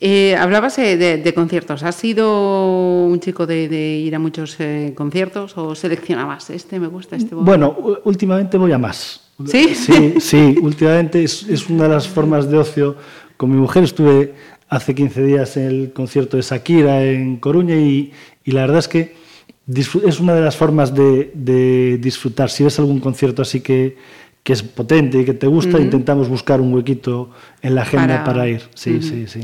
[0.00, 1.82] Eh, hablabas eh, de, de conciertos.
[1.82, 6.50] ¿Has sido un chico de, de ir a muchos eh, conciertos o seleccionabas?
[6.50, 7.44] Este me gusta, este voy"?
[7.44, 9.20] Bueno, últimamente voy a más.
[9.46, 9.74] ¿Sí?
[9.74, 12.96] Sí, sí, últimamente es, es una de las formas de ocio.
[13.36, 14.34] Con mi mujer estuve
[14.68, 18.12] hace 15 días en el concierto de Shakira en Coruña y,
[18.44, 19.23] y la verdad es que
[19.66, 22.50] es una de las formas de, de disfrutar.
[22.50, 23.96] Si ves algún concierto así que,
[24.42, 27.30] que es potente y que te gusta, intentamos buscar un huequito
[27.62, 28.62] en la agenda Para- para, ir.
[28.74, 29.40] Sí, sí, sí.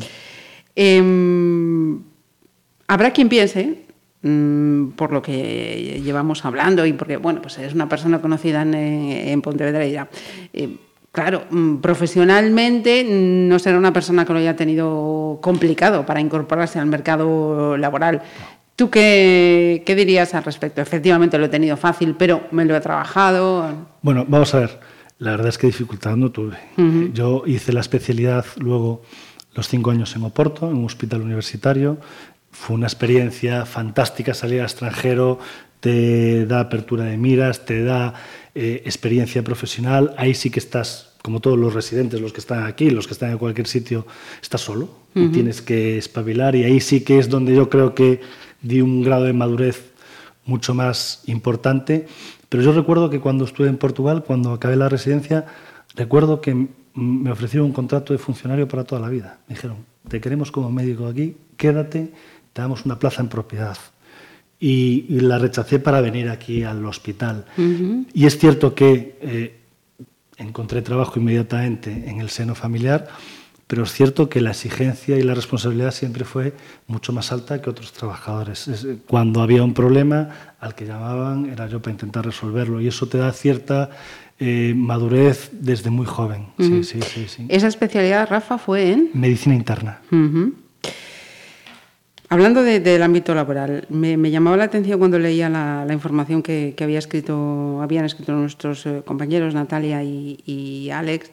[0.76, 2.00] Em,
[2.86, 3.82] habrá quien piense,
[4.22, 8.74] mm, por lo que llevamos hablando y porque, bueno, pues es una persona conocida en,
[8.74, 10.08] eh, en Pontevedra y dirá,
[10.52, 10.76] eh,
[11.12, 16.86] claro, mm, profesionalmente no será una persona que lo haya tenido complicado para incorporarse al
[16.86, 18.22] mercado laboral.
[18.80, 20.80] ¿Tú qué, qué dirías al respecto?
[20.80, 23.74] Efectivamente lo he tenido fácil, pero me lo he trabajado.
[24.00, 24.80] Bueno, vamos a ver.
[25.18, 26.56] La verdad es que dificultad no tuve.
[27.12, 29.02] Yo hice la especialidad luego
[29.52, 31.98] los cinco años en Oporto, en un hospital universitario.
[32.52, 35.40] Fue una experiencia fantástica salir al extranjero,
[35.80, 38.14] te da apertura de miras, te da
[38.54, 40.14] eh, experiencia profesional.
[40.16, 43.30] Ahí sí que estás, como todos los residentes, los que están aquí, los que están
[43.32, 44.06] en cualquier sitio,
[44.40, 46.56] estás solo y tienes que espabilar.
[46.56, 48.20] Y ahí sí que es donde yo creo que
[48.62, 49.92] di un grado de madurez
[50.44, 52.06] mucho más importante.
[52.48, 55.46] Pero yo recuerdo que cuando estuve en Portugal, cuando acabé la residencia,
[55.94, 59.38] recuerdo que me ofrecieron un contrato de funcionario para toda la vida.
[59.48, 62.12] Me dijeron, te queremos como médico aquí, quédate,
[62.52, 63.78] te damos una plaza en propiedad.
[64.58, 67.46] Y, y la rechacé para venir aquí al hospital.
[68.12, 69.60] Y es cierto que eh,
[70.36, 73.08] encontré trabajo inmediatamente en el seno familiar,
[73.70, 76.54] pero es cierto que la exigencia y la responsabilidad siempre fue
[76.88, 78.66] mucho más alta que otros trabajadores.
[78.66, 80.28] Es- Cuando había un problema,
[80.58, 83.90] al que llamaban era yo para intentar resolverlo y eso te da cierta
[84.40, 86.46] eh, madurez desde muy joven.
[86.58, 87.46] Sí, sí, sí, sí.
[87.48, 89.10] Esa especialidad, Rafa, fue en...
[89.14, 90.00] Medicina interna.
[92.28, 96.42] Hablando de- del ámbito laboral, me, me llamaba la atención cuando leía la, la información
[96.42, 101.30] que, que había escrito, habían escrito nuestros eh, compañeros Natalia y, y Alex.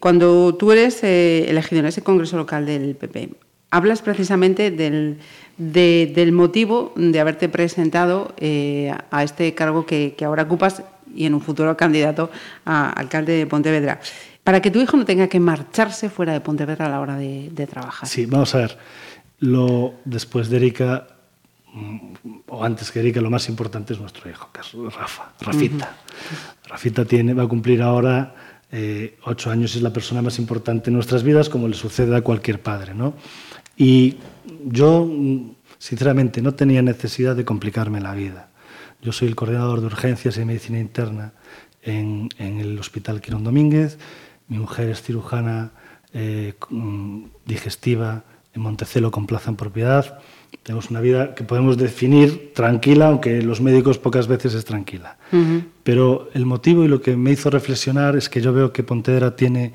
[0.00, 3.30] Cuando tú eres eh, elegido en ese congreso local del PP,
[3.70, 5.18] hablas precisamente del,
[5.58, 10.82] de- del motivo de haberte presentado eh, a este cargo que, que ahora ocupas
[11.14, 12.30] y en un futuro candidato
[12.64, 14.00] a alcalde de Pontevedra.
[14.44, 17.48] Para que tu hijo no tenga que marcharse fuera de Pontevedra a la hora de,
[17.50, 18.08] de trabajar.
[18.08, 18.78] Sí, vamos a ver.
[19.40, 21.06] Lo, después de Erika,
[21.72, 21.98] mm,
[22.48, 25.96] o antes que Erika, lo más importante es nuestro hijo, que es Rafa, Rafita.
[26.68, 28.34] Rafita tiene, va a cumplir ahora
[28.72, 32.22] eh, ocho años es la persona más importante en nuestras vidas, como le sucede a
[32.22, 32.94] cualquier padre.
[32.94, 33.14] ¿no?
[33.76, 34.16] Y
[34.64, 35.08] yo,
[35.78, 38.50] sinceramente, no tenía necesidad de complicarme la vida.
[39.02, 41.32] Yo soy el coordinador de urgencias y medicina interna
[41.82, 43.98] en, el Hospital Quirón Domínguez.
[44.48, 45.70] Mi mujer es cirujana
[46.12, 46.54] eh,
[47.44, 50.18] digestiva en Montecelo con plaza en propiedad.
[50.62, 55.16] Tenemos una vida que podemos definir tranquila, aunque los médicos pocas veces es tranquila.
[55.82, 59.36] Pero el motivo y lo que me hizo reflexionar es que yo veo que Pontevedra
[59.36, 59.72] tiene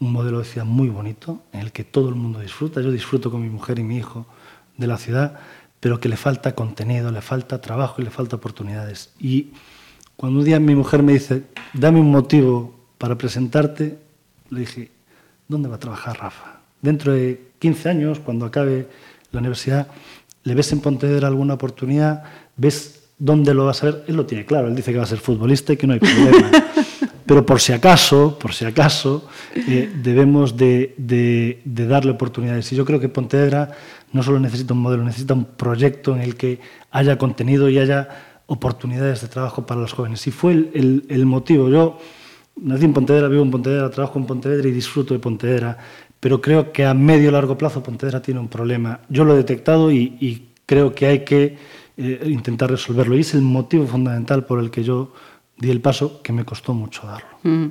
[0.00, 2.80] un modelo de ciudad muy bonito, en el que todo el mundo disfruta.
[2.80, 4.26] Yo disfruto con mi mujer y mi hijo
[4.76, 5.38] de la ciudad,
[5.80, 9.12] pero que le falta contenido, le falta trabajo y le falta oportunidades.
[9.18, 9.52] Y
[10.16, 13.98] cuando un día mi mujer me dice, dame un motivo para presentarte,
[14.50, 14.90] le dije,
[15.48, 16.60] ¿dónde va a trabajar Rafa?
[16.80, 18.88] Dentro de 15 años, cuando acabe
[19.34, 19.88] la universidad,
[20.44, 22.22] ¿le ves en Pontevedra alguna oportunidad?
[22.56, 24.04] ¿Ves dónde lo vas a ver?
[24.08, 26.00] Él lo tiene claro, él dice que va a ser futbolista y que no hay
[26.00, 26.50] problema.
[27.26, 32.70] Pero por si acaso, por si acaso, eh, debemos de, de- de darle oportunidades.
[32.72, 33.70] Y yo creo que Pontevedra
[34.12, 38.08] no solo necesita un modelo, necesita un proyecto en el que haya contenido y haya
[38.46, 40.26] oportunidades de trabajo para los jóvenes.
[40.26, 41.70] Y fue el, el- el motivo.
[41.70, 41.98] Yo
[42.60, 45.78] nací en Pontevedra, vivo en Pontevedra, trabajo en Pontevedra y disfruto de Pontevedra.
[46.24, 49.00] Pero creo que a medio largo plazo Pontevedra tiene un problema.
[49.10, 51.58] Yo lo he detectado y, y creo que hay que
[51.98, 53.14] eh, intentar resolverlo.
[53.14, 55.12] Y es el motivo fundamental por el que yo
[55.58, 57.28] di el paso, que me costó mucho darlo.
[57.42, 57.66] Mm.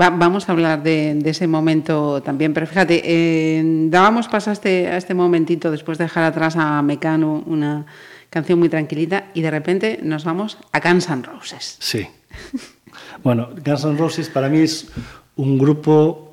[0.00, 4.54] Va- vamos a hablar de, de ese momento también, pero fíjate, eh, dábamos paso a
[4.54, 7.84] este, a este momentito después de dejar atrás a Mecano, una
[8.30, 11.76] canción muy tranquilita, y de repente nos vamos a Guns N' Roses.
[11.80, 12.06] Sí.
[13.22, 14.88] Bueno, Guns N' Roses para mí es
[15.36, 16.29] un grupo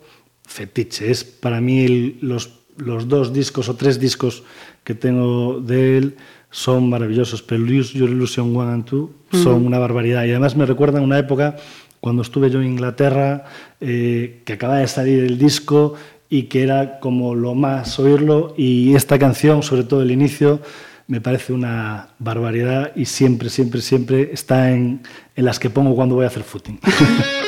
[0.47, 1.12] fetiche.
[1.12, 4.43] Es para mí el- los, los dos discos o tres discos
[4.83, 6.15] que tengo de él
[6.49, 7.43] son maravillosos.
[7.43, 9.10] Pero Lose Your Illusion 1 and 2
[9.43, 10.23] son una barbaridad.
[10.25, 11.57] Y además me recuerdan una época
[11.99, 13.45] cuando estuve yo en Inglaterra,
[13.81, 15.95] eh, que acababa de salir el disco
[16.29, 18.53] y que era como lo más oírlo.
[18.57, 20.62] Y esta canción, sobre todo el inicio,
[21.07, 25.01] me parece una barbaridad y siempre, siempre, siempre está en,
[25.36, 26.79] en las que pongo cuando voy a hacer footing.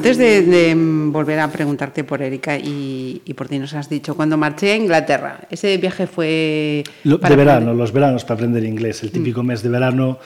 [0.00, 0.74] Antes de, de,
[1.12, 4.76] volver a preguntarte por Erika y, y, por ti, nos has dicho, cuando marché a
[4.76, 6.84] Inglaterra, ese viaje fue...
[7.04, 7.76] Lo, de verano, aprender...
[7.76, 9.46] los veranos para aprender inglés, el típico mm.
[9.46, 10.18] mes de verano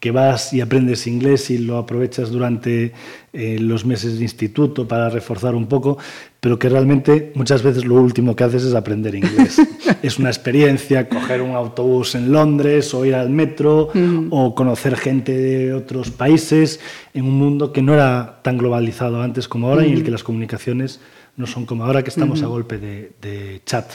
[0.00, 2.92] que vas y aprendes inglés y lo aprovechas durante
[3.32, 5.96] eh, los meses de instituto para reforzar un poco,
[6.38, 9.56] pero que realmente muchas veces lo último que haces es aprender inglés.
[10.02, 14.28] es una experiencia, coger un autobús en Londres o ir al metro mm.
[14.30, 16.78] o conocer gente de otros países
[17.14, 19.86] en un mundo que no era tan globalizado antes como ahora mm.
[19.86, 21.00] y en el que las comunicaciones
[21.36, 22.44] no son como ahora que estamos mm.
[22.44, 23.92] a golpe de, de chat.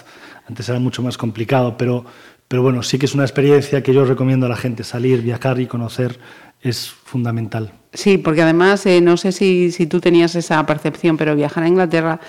[0.48, 2.06] Antes era mucho más complicado, pero
[2.52, 5.62] pero bueno, sí que es una experiencia que yo recomiendo a la gente, salir, viajar
[5.62, 6.20] y conocer
[6.62, 7.72] es fundamental.
[7.94, 11.70] Sí, porque además, eh, no sé si, si, tú tenías esa percepción, pero viajar a
[11.70, 12.20] Inglaterra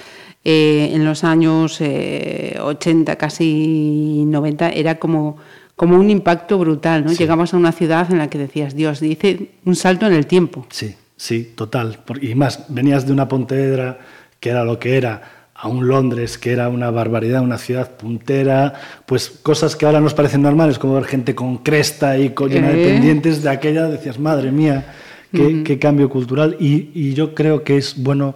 [0.45, 5.39] eh, en los años eh, 80, casi 90, era como,
[5.75, 7.11] como un impacto brutal, ¿no?
[7.11, 7.17] Sí.
[7.17, 10.69] Llegabas a una ciudad en la que decías, Dios, dice un salto en el tiempo.
[10.71, 11.99] Sí, sí, total.
[12.21, 13.99] Y más, venías de una Pontevedra
[14.39, 18.75] que era lo que era, a un Londres que era una barbaridad, una ciudad puntera,
[19.07, 22.71] pues cosas que ahora nos parecen normales, como ver gente con cresta y con llena
[22.71, 24.93] de pendientes, de aquella decías, madre mía,
[25.33, 25.63] qué, uh -huh.
[25.63, 26.57] qué cambio cultural.
[26.59, 28.35] Y, y, yo creo que es bueno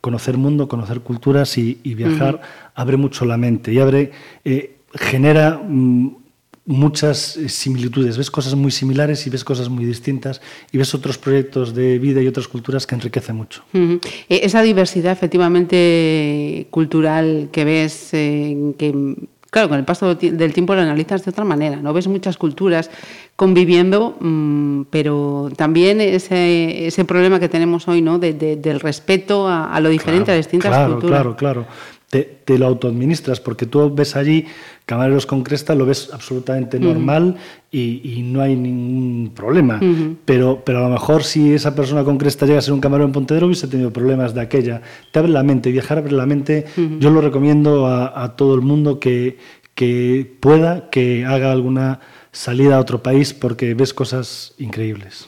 [0.00, 2.72] conocer mundo, conocer culturas y, y viajar, uh -huh.
[2.74, 4.10] abre mucho la mente y abre,
[4.44, 5.60] eh, genera...
[5.62, 6.23] Mm,
[6.66, 10.40] muchas eh, similitudes, ves cosas muy similares y ves cosas muy distintas
[10.72, 13.62] y ves otros proyectos de vida y otras culturas que enriquecen mucho.
[13.72, 14.00] Uh -huh.
[14.28, 19.14] Esa diversidad efectivamente cultural que ves, eh, que
[19.54, 21.92] claro, con el paso del tiempo lo analizas de otra manera, ¿no?
[21.92, 22.90] Ves muchas culturas
[23.36, 28.18] conviviendo, mmm, pero también ese, ese problema que tenemos hoy, ¿no?
[28.18, 31.20] De, de, del respeto a, a, lo diferente, claro, a distintas claro, culturas.
[31.20, 31.66] Claro, claro,
[32.14, 34.46] te, te, lo autoadministras, porque tú ves allí
[34.86, 37.38] camareros con cresta, lo ves absolutamente normal uh -huh.
[37.72, 39.78] y, y, no hay ningún problema.
[39.82, 40.16] Uh -huh.
[40.24, 43.06] pero, pero a lo mejor si esa persona con cresta llega a ser un camarero
[43.06, 44.80] en Pontedero, hubiese tenido problemas de aquella.
[45.10, 46.66] Te abre la mente, viajar abre la mente.
[46.76, 46.98] Uh -huh.
[47.00, 49.38] Yo lo recomiendo a, a todo el mundo que,
[49.74, 51.98] que pueda, que haga alguna
[52.30, 55.26] salida a otro país, porque ves cosas increíbles.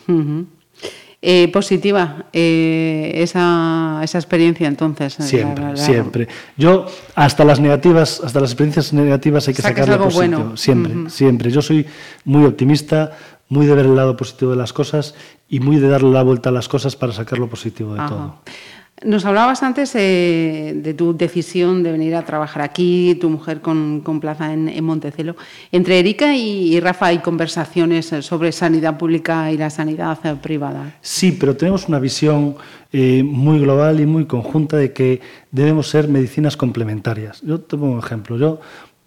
[1.22, 5.14] Eh, positiva eh, esa, esa, experiencia entonces.
[5.14, 6.28] Siempre, la, la, siempre.
[6.56, 10.38] Yo hasta las negativas, hasta las experiencias negativas hay que sacarle algo positivo.
[10.40, 10.56] Bueno.
[10.56, 11.08] Siempre, uh -huh.
[11.08, 11.50] siempre.
[11.50, 11.86] Yo soy
[12.24, 13.16] muy optimista,
[13.48, 15.14] muy de ver el lado positivo de las cosas
[15.48, 18.08] y muy de darle la vuelta a las cosas para sacar lo positivo de Ajá.
[18.08, 18.34] todo.
[19.04, 24.00] Nos hablabas antes eh, de tu decisión de venir a trabajar aquí, tu mujer con,
[24.00, 25.36] con plaza en, en, Montecelo.
[25.70, 30.96] Entre Erika y, y, Rafa hay conversaciones sobre sanidad pública y la sanidad privada.
[31.02, 32.56] Sí, pero tenemos una visión
[32.90, 35.20] eh, muy global y muy conjunta de que
[35.50, 37.42] debemos ser medicinas complementarias.
[37.42, 38.38] Yo te pongo un ejemplo.
[38.38, 38.60] Yo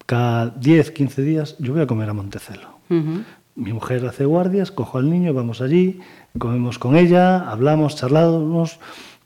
[0.05, 2.77] cada 10, 15 días yo voy a comer a Montecelo.
[2.89, 3.23] Uh -huh.
[3.55, 5.99] Mi mujer hace guardias, cojo al niño, vamos allí,
[6.37, 8.79] comemos con ella, hablamos, charlamos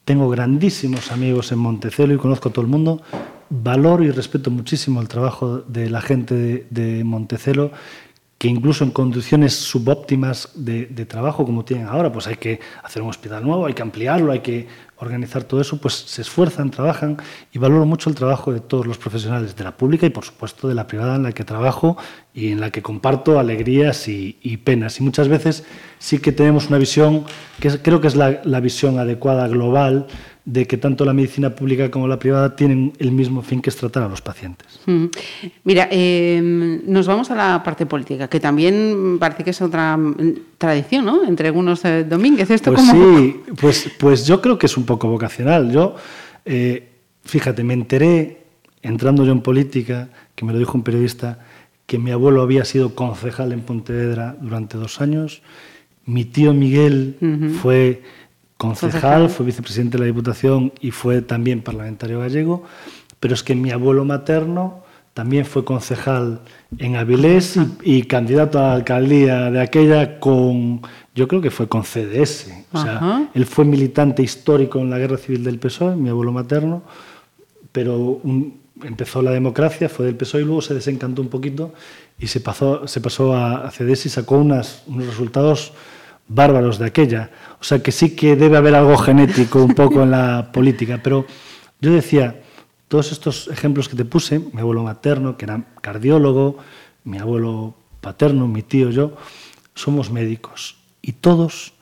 [0.05, 3.01] tengo grandísimos amigos en Montecelo y conozco a todo el mundo.
[3.49, 7.71] Valoro y respeto muchísimo el trabajo de la gente de, de Montecelo,
[8.43, 13.07] que incluso en condiciones subóptimas de, trabajo como tienen ahora, pues hay que hacer un
[13.07, 14.67] hospital nuevo, hay que ampliarlo, hay que
[14.97, 17.15] organizar todo eso, pues se esfuerzan, trabajan
[17.53, 20.67] y valoro mucho el trabajo de todos los profesionales de la pública y por supuesto
[20.67, 21.95] de la privada en la que trabajo
[22.33, 24.99] y en la que comparto alegrías y, penas.
[24.99, 25.63] Y muchas veces
[25.97, 27.23] sí que tenemos una visión,
[27.61, 30.07] que creo que es la visión adecuada global,
[30.45, 33.77] de que tanto la medicina pública como la privada tienen el mismo fin que es
[33.77, 34.67] tratar a los pacientes.
[34.85, 35.05] Mm.
[35.63, 39.97] Mira, eh, nos vamos a la parte política, que también parece que es otra
[40.57, 41.23] tradición, ¿no?
[41.23, 42.49] Entre algunos eh, Domínguez.
[42.49, 43.17] ¿Esto pues como...
[43.17, 45.71] sí, pues, pues yo creo que es un poco vocacional.
[45.71, 45.95] Yo,
[46.43, 46.89] eh,
[47.23, 48.43] fíjate, me enteré,
[48.81, 51.39] entrando yo en política, que me lo dijo un periodista,
[51.85, 55.41] que mi abuelo había sido concejal en Pontevedra durante dos años,
[56.05, 57.49] mi tío Miguel uh -huh.
[57.51, 58.03] fue
[58.57, 62.63] concejal, fue vicepresidente de la Diputación y fue también parlamentario gallego,
[63.19, 64.83] pero es que mi abuelo materno
[65.13, 66.41] también fue concejal
[66.79, 70.81] en Avilés y, y candidato a la alcaldía de aquella con,
[71.13, 72.51] yo creo que fue con CDS.
[72.71, 73.29] O sea, Ajá.
[73.33, 76.81] él fue militante histórico en la guerra civil del PSOE, mi abuelo materno,
[77.71, 81.73] pero un, empezó la democracia, fue del PSOE y luego se desencantó un poquito
[82.19, 85.73] y se pasó, se pasó a, a CDS y sacó unas, unos resultados
[86.27, 87.31] bárbaros de aquella.
[87.59, 90.99] O sea que sí que debe haber algo genético un poco en la política.
[91.03, 91.25] Pero
[91.79, 92.41] yo decía,
[92.87, 96.57] todos estos ejemplos que te puse, mi abuelo materno, que era cardiólogo,
[97.03, 99.17] mi abuelo paterno, mi tío, yo,
[99.75, 100.77] somos médicos.
[101.01, 101.73] Y todos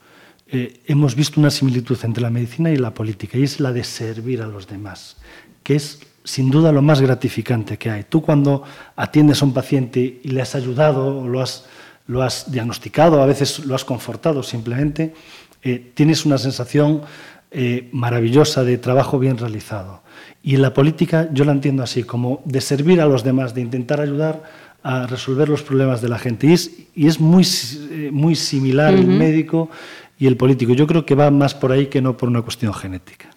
[0.48, 3.84] eh, hemos visto una similitud entre la medicina y la política, y es la de
[3.84, 5.16] servir a los demás,
[5.62, 8.04] que es sin duda lo más gratificante que hay.
[8.04, 8.62] Tú cuando
[8.96, 11.66] atiendes a un paciente y le has ayudado o lo has
[12.06, 15.14] lo has diagnosticado, a veces lo has confortado simplemente,
[15.62, 17.02] eh, tienes una sensación
[17.50, 20.02] eh, maravillosa de trabajo bien realizado.
[20.42, 23.60] Y en la política yo la entiendo así, como de servir a los demás, de
[23.60, 24.42] intentar ayudar
[24.82, 26.48] a resolver los problemas de la gente.
[26.48, 27.46] Y es, y es muy,
[27.90, 29.70] eh, muy similar el médico
[30.18, 30.72] y el político.
[30.72, 33.28] Yo creo que va más por ahí que no por una cuestión genética.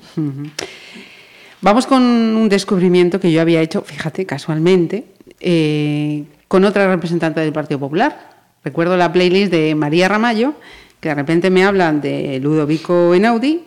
[1.62, 5.06] Vamos con un descubrimiento que yo había hecho, fíjate, casualmente,
[5.40, 8.35] eh, con otra representante del Partido Popular.
[8.66, 10.56] Recuerdo la playlist de María Ramallo,
[11.00, 13.62] que de repente me hablan de Ludovico Einaudi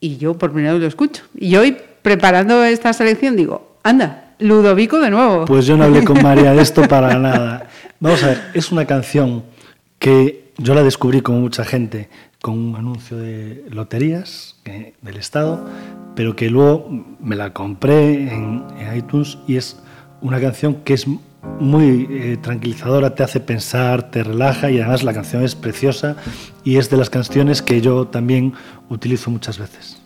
[0.00, 1.22] y yo por primera vez lo escucho.
[1.34, 5.46] Y hoy, preparando esta selección, digo, anda, Ludovico de nuevo.
[5.46, 7.70] Pues yo no hablé con María de esto para nada.
[8.00, 9.44] Vamos a ver, es una canción
[9.98, 12.10] que yo la descubrí como mucha gente
[12.42, 15.66] con un anuncio de loterías eh, del Estado,
[16.14, 16.86] pero que luego
[17.18, 19.78] me la compré en, en iTunes y es
[20.20, 21.06] una canción que es
[21.60, 26.16] muy eh, tranquilizadora, te hace pensar, te relaja y además la canción es preciosa
[26.64, 28.54] y es de las canciones que yo también
[28.88, 30.01] utilizo muchas veces.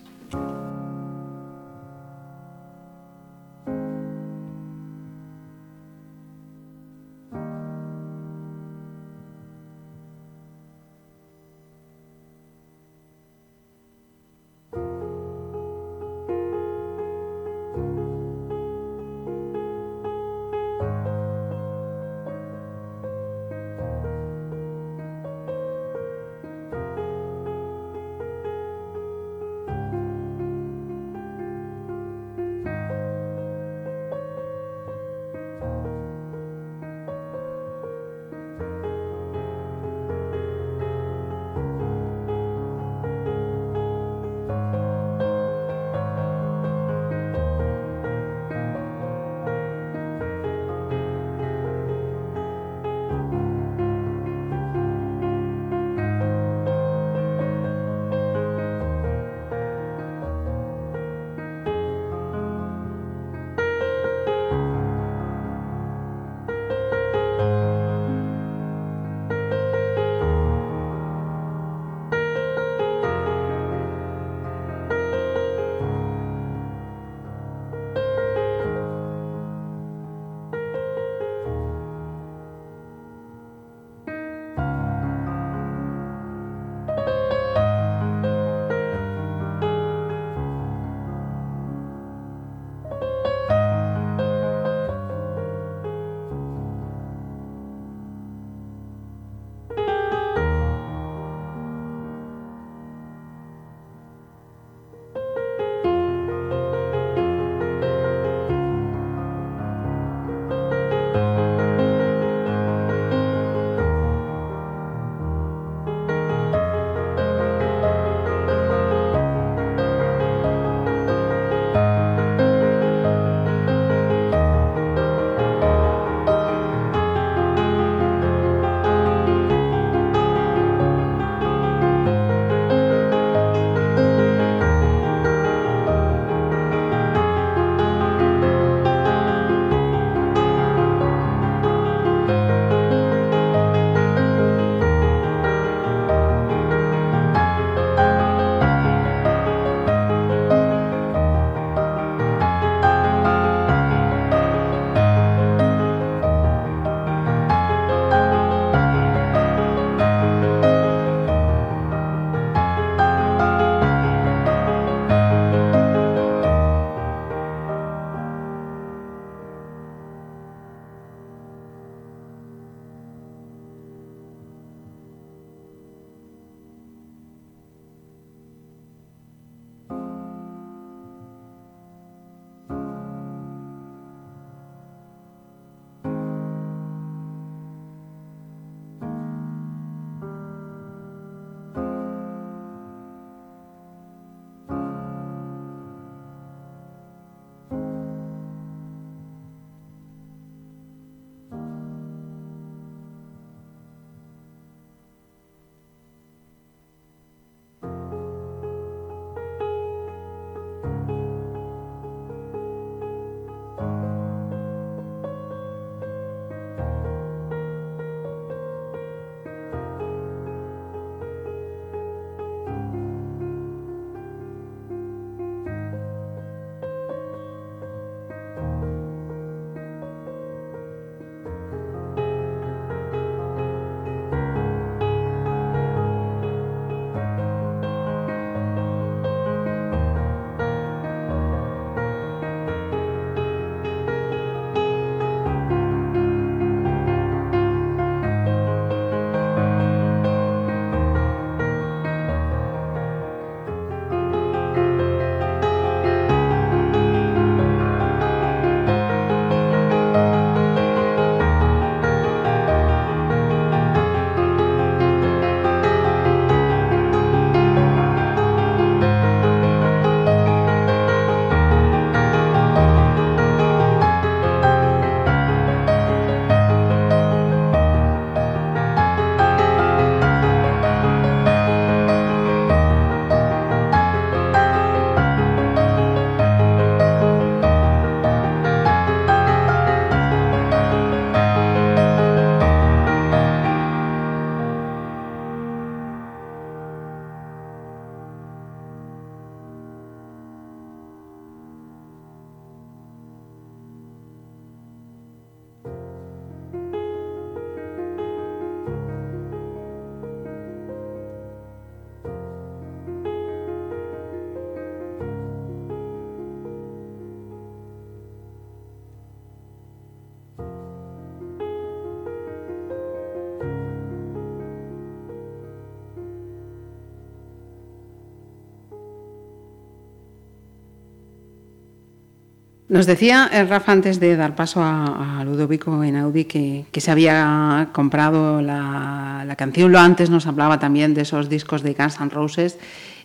[332.97, 337.11] Nos decía eh, Rafa antes de dar paso a, a Ludovico Einaudi que, que se
[337.11, 339.91] había comprado la, la canción.
[339.91, 342.79] Lo antes nos hablaba también de esos discos de Guns N' Roses.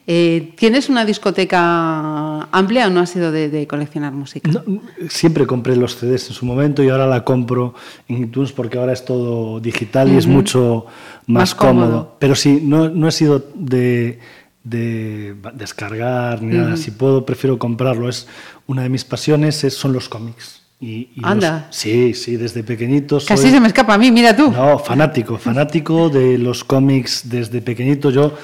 [0.07, 4.51] Eh, ¿Tienes una discoteca amplia o no has sido de, de coleccionar música?
[4.51, 4.63] No,
[5.09, 7.75] siempre compré los CDs en su momento y ahora la compro
[8.09, 10.85] en iTunes porque ahora es todo digital y es mucho
[11.27, 11.87] más, Más cómodo.
[11.87, 12.17] cómodo.
[12.19, 14.19] Pero sí, no, no he sido de,
[14.65, 16.77] de descargar ni nada.
[16.77, 18.09] Si puedo, prefiero comprarlo.
[18.09, 18.27] Es
[18.67, 20.61] una de mis pasiones es, son los cómics.
[20.81, 21.69] Y, y los- Anda.
[21.71, 23.21] sí, sí, desde pequeñito.
[23.21, 24.51] soy- Casi se me escapa a mí, mira tú.
[24.51, 28.11] no, fanático, fanático de los cómics desde pequeñito.
[28.11, 28.35] Yo,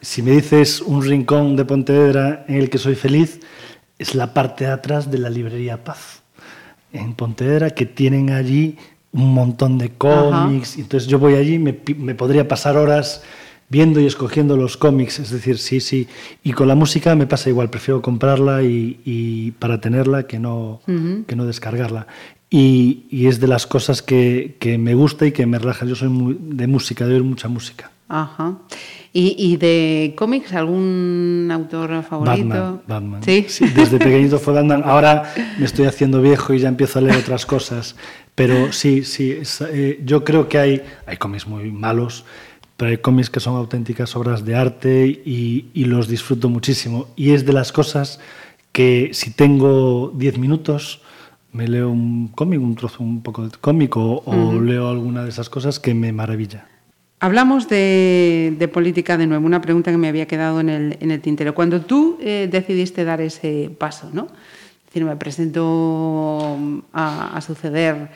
[0.00, 3.40] si me dices un rincón de Pontevedra en el que soy feliz,
[3.98, 6.22] es la parte de atrás de la librería Paz,
[6.92, 8.76] en Pontevedra, que tienen allí
[9.10, 10.76] un montón de cómics.
[10.78, 13.22] Entonces yo voy allí, me, me podría pasar horas
[13.68, 16.08] viendo y escogiendo los cómics, es decir, sí, sí.
[16.42, 20.80] Y con la música me pasa igual, prefiero comprarla y, y para tenerla que no,
[21.26, 22.06] que no descargarla.
[22.50, 25.84] Y, y es de las cosas que, que me gusta y que me relaja.
[25.84, 27.90] Yo soy muy de música, de oír mucha música.
[28.08, 28.56] Ajá.
[29.12, 32.48] ¿Y, y de cómics algún autor favorito?
[32.48, 33.22] Batman, Batman.
[33.22, 33.46] Sí.
[33.74, 34.82] desde pequeñito fue Batman.
[34.86, 37.96] Ahora me estoy haciendo viejo y ya empiezo a leer otras cosas.
[38.34, 42.24] Pero sí, sí, es, eh, yo creo que hay, hay cómics muy malos,
[42.78, 47.08] pero hay cómics que son auténticas obras de arte y, y los disfruto muchísimo.
[47.16, 48.20] Y es de las cosas
[48.70, 51.02] que si tengo 10 minutos
[51.52, 55.50] me leo un cómic, un trozo, un poco de cómic o, leo alguna de esas
[55.50, 56.68] cosas que me maravilla.
[57.18, 61.10] Hablamos de, de política de nuevo, una pregunta que me había quedado en el, en
[61.10, 61.56] el tintero.
[61.56, 64.26] Cuando tú eh, decidiste dar ese paso, ¿no?
[64.26, 68.10] Es decir, me presento mm, a, a suceder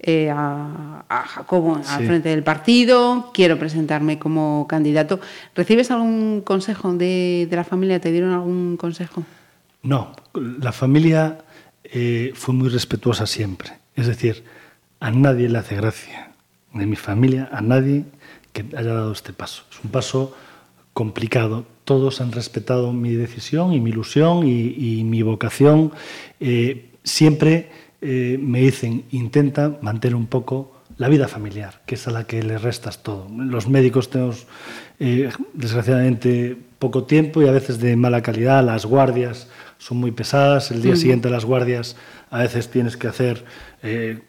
[0.00, 5.20] eh, a, a Jacobo al frente del partido, quiero presentarme como candidato.
[5.54, 8.00] ¿Recibes algún consejo de, de la familia?
[8.00, 9.24] ¿Te dieron algún consejo?
[9.82, 11.38] No, la familia
[11.84, 13.70] eh, fue muy respetuosa siempre.
[13.96, 14.44] Es decir,
[15.00, 16.32] a nadie le hace gracia,
[16.74, 18.04] de mi familia, a nadie
[18.52, 19.64] que haya dado este paso.
[19.70, 20.34] Es un paso
[20.92, 21.64] complicado.
[21.84, 25.92] Todos han respetado mi decisión y mi ilusión y, y mi vocación.
[26.40, 27.70] Eh, siempre
[28.00, 32.42] eh, me dicen, intenta mantener un poco la vida familiar, que es a la que
[32.42, 33.28] le restas todo.
[33.36, 34.46] Los médicos tenemos,
[34.98, 38.64] eh, desgraciadamente, poco tiempo y a veces de mala calidad.
[38.64, 40.70] Las guardias son muy pesadas.
[40.70, 41.96] El día siguiente a las guardias
[42.30, 43.44] a veces tienes que hacer
[43.82, 44.20] eh,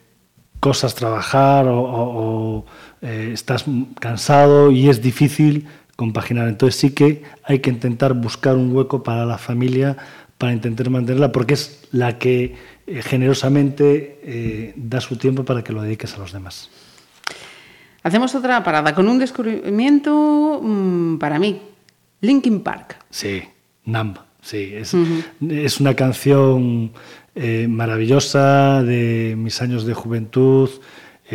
[0.59, 2.65] cosas, trabajar o, o- o,
[3.01, 3.65] estás
[3.99, 6.47] cansado y es difícil compaginar.
[6.47, 9.97] Entonces sí que hay que intentar buscar un hueco para la familia
[10.37, 12.55] para intentar mantenerla porque es la que
[12.91, 16.71] eh, generosamente eh, da su tiempo para que lo dediques a los demás.
[18.01, 21.61] Hacemos otra parada con un descubrimiento mm, para mí,
[22.21, 22.97] Linkin Park.
[23.11, 23.43] Sí,
[23.85, 24.73] Numb, sí.
[24.73, 26.91] Es, una canción
[27.35, 30.69] eh, maravillosa de mis años de juventud,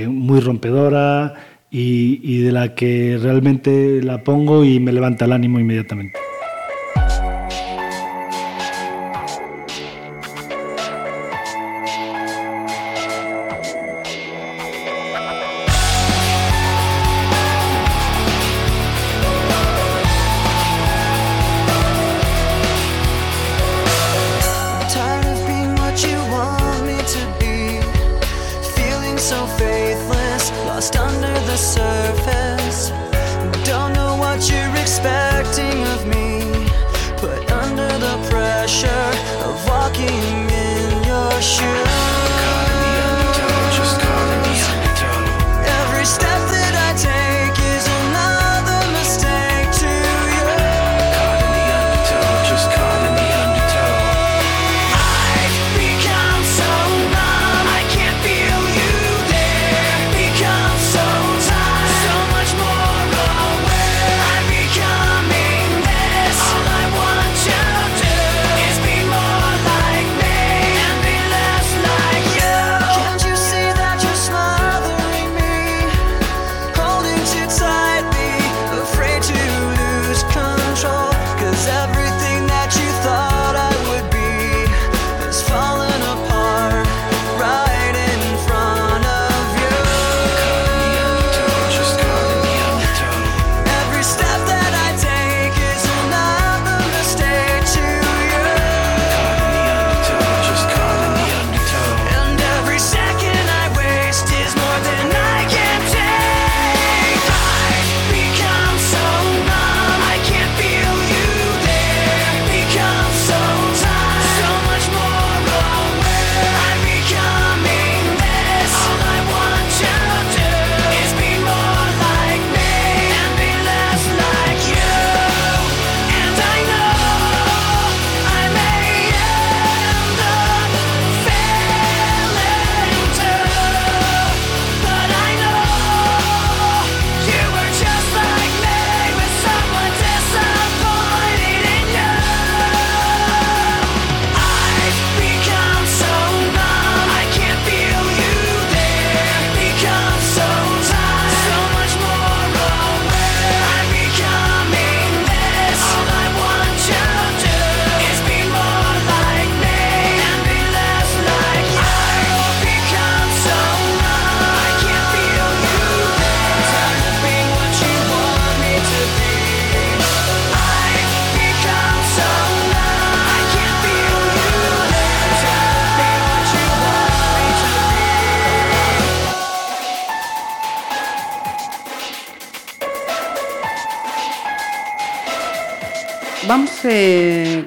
[0.09, 1.35] muy rompedora
[1.71, 6.24] y, y de la que realmente la pongo y me levanta el ánimo inmediatamente.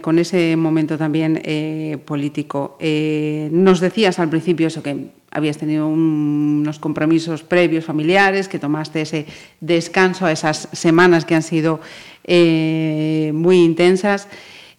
[0.08, 2.78] Con ese momento también eh, político.
[2.80, 8.58] Eh, nos decías al principio eso que habías tenido un- unos compromisos previos familiares, que
[8.58, 9.26] tomaste ese
[9.60, 11.82] descanso a esas semanas que han sido
[12.24, 14.30] eh, muy intensas.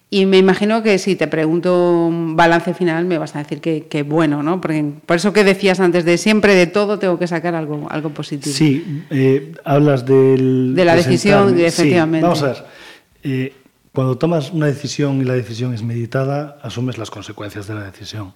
[0.09, 3.83] Y me imagino que si te pregunto un balance final me vas a decir que,
[3.85, 4.59] que bueno, ¿no?
[4.59, 8.09] Porque por eso que decías antes de siempre de todo tengo que sacar algo, algo
[8.09, 8.55] positivo.
[8.55, 12.25] Sí, eh, hablas del, De la decisión, efectivamente.
[12.35, 13.53] Sí, vamos a ver.
[13.99, 18.31] Cuando tomas una decisión y la decisión es meditada, asumes las consecuencias de la decisión.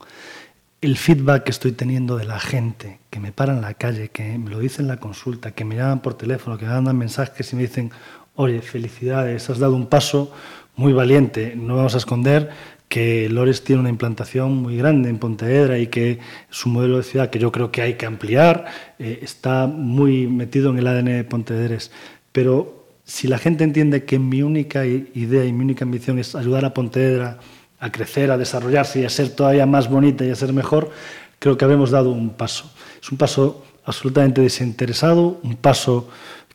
[0.82, 4.38] El feedback que estoy teniendo de la gente que me para en la calle, que
[4.38, 7.54] me lo dice en la consulta, que me llaman por teléfono, que me mandan mensajes
[7.54, 7.92] y me dicen,
[8.36, 10.34] oye, felicidades, has dado un paso
[10.76, 11.54] muy valiente.
[11.56, 12.50] No vamos a esconder
[12.90, 17.30] que Lores tiene una implantación muy grande en Pontevedra y que su modelo de ciudad,
[17.30, 18.66] que yo creo que hay que ampliar,
[19.00, 21.90] eh, está muy metido en el ADN de Pontevedres.
[22.34, 26.66] Pero si la gente entiende que mi única idea y mi única ambición es ayudar
[26.66, 27.40] a Pontevedra
[27.80, 30.92] a crecer, a desarrollarse y a ser todavía más bonita y a ser mejor,
[31.40, 32.72] creo que habremos dado un paso.
[33.02, 36.08] Es un paso absolutamente desinteresado, un paso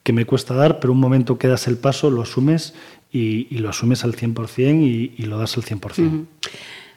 [0.03, 2.73] que me cuesta dar, pero un momento que das el paso, lo asumes
[3.13, 6.25] y, lo asumes al 100% y, y lo das al 100%.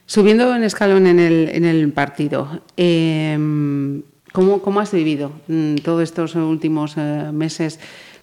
[0.06, 2.62] Subiendo en escalón en el, partido,
[4.32, 7.80] ¿cómo, cómo has vivido mm, todos estos últimos eh, meses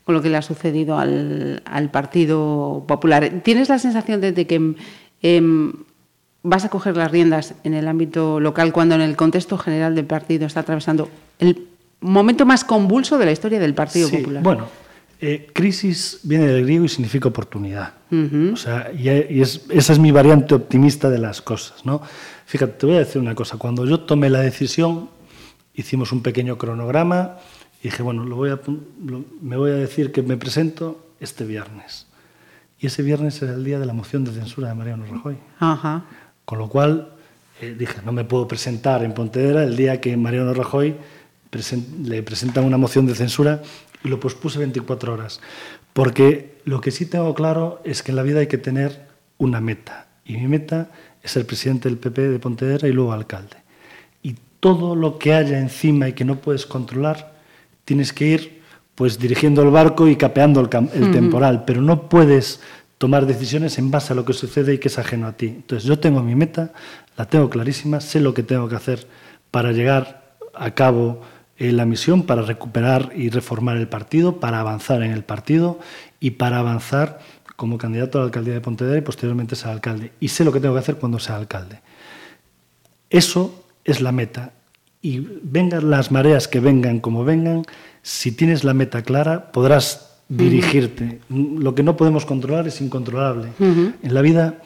[0.09, 3.30] con lo que le ha sucedido al, al Partido Popular?
[3.44, 4.74] ¿Tienes la sensación de, de que
[5.20, 5.72] em,
[6.42, 10.06] vas a coger las riendas en el ámbito local cuando en el contexto general del
[10.06, 11.66] partido está atravesando el
[12.00, 14.42] momento más convulso de la historia del Partido Sí, Popular?
[14.42, 14.68] Bueno,
[15.20, 17.92] eh, crisis viene del griego y significa oportunidad.
[18.11, 22.00] O sea, y, y es- esa es mi variante optimista de las cosas, ¿no?
[22.46, 23.59] Fíjate, te voy a decir una cosa.
[23.59, 25.11] Cuando yo tomé la decisión,
[25.74, 27.36] hicimos un pequeño cronograma
[27.81, 28.59] y dije, bueno, lo voy a,
[29.05, 32.07] lo- me voy a decir que me presento este viernes.
[32.81, 35.37] Y ese viernes era el día de la moción de censura de Mariano Rajoy.
[35.59, 36.05] Ajá.
[36.45, 37.12] Con lo cual
[37.61, 40.95] eh, dije, no me puedo presentar en Pontevedra el día que Mariano Rajoy
[41.51, 43.62] presen- le presentan una moción de censura
[44.05, 45.41] y lo pospuse 24 horas.
[45.93, 49.07] Porque lo que sí tengo claro es que en la vida hay que tener
[49.39, 50.07] una meta.
[50.24, 50.91] Y mi meta
[51.22, 53.57] es ser presidente del PP de Pontevedra y luego alcalde.
[54.22, 57.38] Y todo lo que haya encima y que no puedes controlar,
[57.89, 58.62] tienes que ir
[58.95, 62.61] pues dirigiendo el barco y capeando el, temporal, pero no puedes
[62.99, 65.47] tomar decisiones en base a lo que sucede y que es ajeno a ti.
[65.47, 66.74] Entonces yo tengo mi meta,
[67.16, 69.07] la tengo clarísima, sé lo que tengo que hacer
[69.51, 71.22] para llegar a cabo
[71.57, 75.78] eh, la misión, para recuperar y reformar el partido, para avanzar en el partido
[76.20, 77.20] y para avanzar
[77.57, 80.12] como candidato a la alcaldía de Pontevedra y posteriormente ser alcalde.
[80.20, 81.80] Y sé lo que tengo que hacer cuando sea alcalde.
[83.09, 84.53] Eso es la meta.
[85.01, 87.64] Y vengan las mareas que vengan como vengan,
[88.03, 91.20] si tienes la meta clara, podrás dirigirte.
[91.28, 93.49] Lo que no podemos controlar es incontrolable.
[93.59, 94.62] En la vida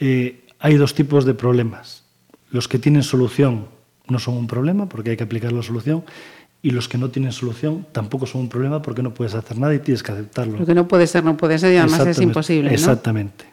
[0.00, 2.04] eh, hay dos tipos de problemas.
[2.50, 3.66] Los que tienen solución
[4.08, 6.04] no son un problema porque hay que aplicar la solución
[6.62, 9.74] y los que no tienen solución tampoco son un problema porque no puedes hacer nada
[9.74, 10.58] y tienes que aceptarlo.
[10.58, 12.70] Lo que no puede ser, no puede ser y además es imposible.
[12.70, 12.74] ¿no?
[12.74, 13.44] Exactamente.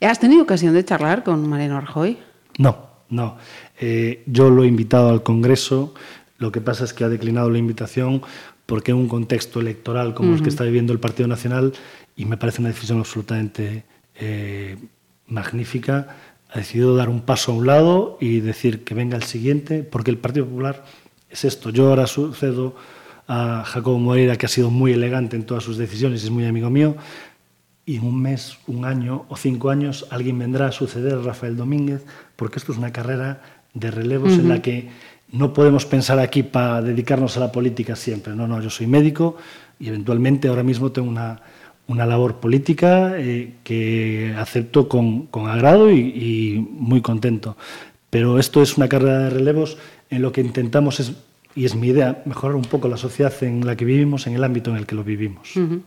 [0.00, 2.18] ¿Has tenido ocasión de charlar con Mariano Rajoy?
[2.58, 3.36] No, no.
[3.80, 5.94] Eh, yo lo he invitado al Congreso.
[6.38, 8.22] Lo que pasa es que ha declinado la invitación
[8.66, 11.74] porque en un contexto electoral como el que está viviendo el Partido Nacional,
[12.16, 13.84] y me parece una decisión absolutamente
[14.14, 14.78] eh,
[15.26, 16.16] magnífica,
[16.50, 20.10] ha decidido dar un paso a un lado y decir que venga el siguiente, porque
[20.10, 20.84] el Partido Popular
[21.28, 21.70] es esto.
[21.70, 22.74] Yo ahora sucedo
[23.26, 26.70] a Jacobo Moreira, que ha sido muy elegante en todas sus decisiones, es muy amigo
[26.70, 26.96] mío,
[27.86, 31.56] y en un mes, un año o cinco años alguien vendrá a suceder a Rafael
[31.56, 32.04] Domínguez,
[32.36, 33.42] porque esto es una carrera
[33.74, 34.88] de relevos en la que
[35.32, 38.34] no podemos pensar aquí para dedicarnos a la política siempre.
[38.34, 39.36] No, no, yo soy médico
[39.78, 41.40] y eventualmente ahora mismo tengo una,
[41.88, 47.56] una labor política eh, que acepto con, con agrado y, y muy contento.
[48.10, 49.76] Pero esto es una carrera de relevos
[50.08, 51.12] en lo que intentamos es,
[51.56, 54.44] y es mi idea, mejorar un poco la sociedad en la que vivimos, en el
[54.44, 55.56] ámbito en el que lo vivimos.
[55.56, 55.82] Ujú.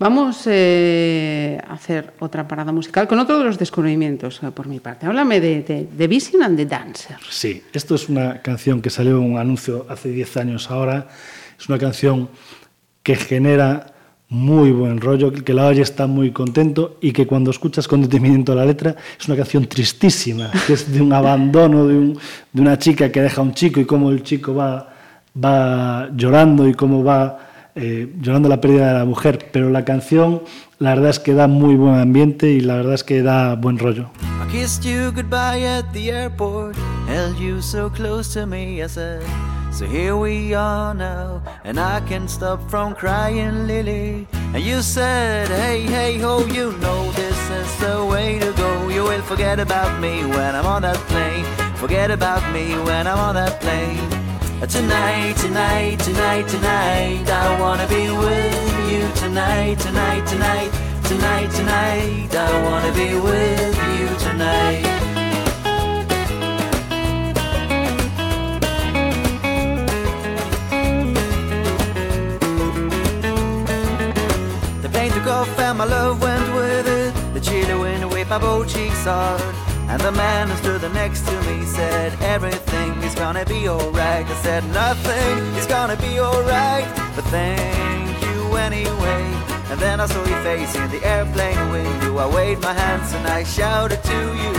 [0.00, 4.78] Vamos eh, a hacer otra parada musical con otro de los descubrimientos eh, por mi
[4.78, 5.06] parte.
[5.06, 7.16] Háblame de, de, de Vision and the Dancer.
[7.28, 11.08] Sí, esto es una canción que salió en un anuncio hace 10 años ahora.
[11.58, 12.28] Es una canción
[13.02, 13.86] que genera
[14.28, 18.54] muy buen rollo, que la oye está muy contento y que cuando escuchas con detenimiento
[18.54, 22.18] la letra es una canción tristísima, que es de un abandono de, un-
[22.52, 24.94] de una chica que deja a un chico y cómo el chico va,
[25.44, 27.46] va llorando y cómo va
[27.78, 29.50] eh, llorando la pérdida de la mujer.
[29.52, 30.42] Pero la canción,
[30.78, 33.78] la verdad es que da muy buen ambiente y la verdad es que da buen
[33.78, 34.10] rollo.
[34.42, 36.76] I kissed you goodbye at the airport,
[37.06, 38.82] held you so close to me.
[38.82, 39.22] I said,
[39.70, 44.26] So here we are now, and I can't stop from crying, Lily.
[44.52, 48.88] And you said, hey, hey, ho, you know this is the way to go.
[48.88, 51.44] You will forget about me when I'm on that plane.
[51.76, 54.17] Forget about me when I'm on that plane.
[54.66, 60.70] Tonight, tonight, tonight, tonight, I wanna be with you tonight, tonight, tonight,
[61.04, 64.82] tonight, tonight, I wanna be with you tonight.
[74.82, 77.14] The plane took off and my love went with it.
[77.32, 79.57] The chilly wind waved my both cheeks hard.
[79.88, 84.26] And the man who stood next to me said, Everything is gonna be alright.
[84.26, 86.86] I said, Nothing is gonna be alright.
[87.16, 89.24] But thank you anyway.
[89.70, 92.18] And then I saw your face in the airplane window.
[92.18, 94.54] I waved my hands and I shouted to you.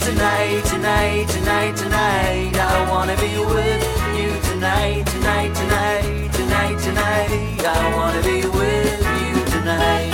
[0.00, 3.82] Tonight, tonight, tonight, tonight, I wanna be with
[4.18, 10.13] you tonight, tonight, tonight, tonight, tonight, I wanna be with you tonight.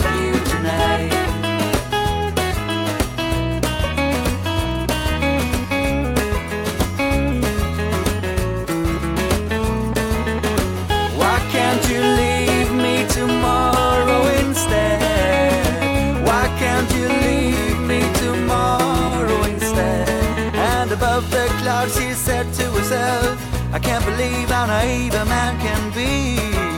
[23.91, 26.37] can't believe how naive a man can be.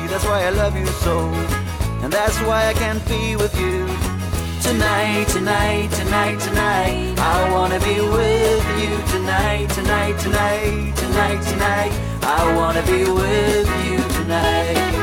[0.10, 1.30] That's why I love you so,
[2.02, 3.86] and that's why I can't be with you.
[4.64, 11.94] Tonight, tonight, tonight, tonight, I wanna be with you tonight, tonight, tonight, tonight, tonight.
[12.24, 15.03] I wanna be with you tonight.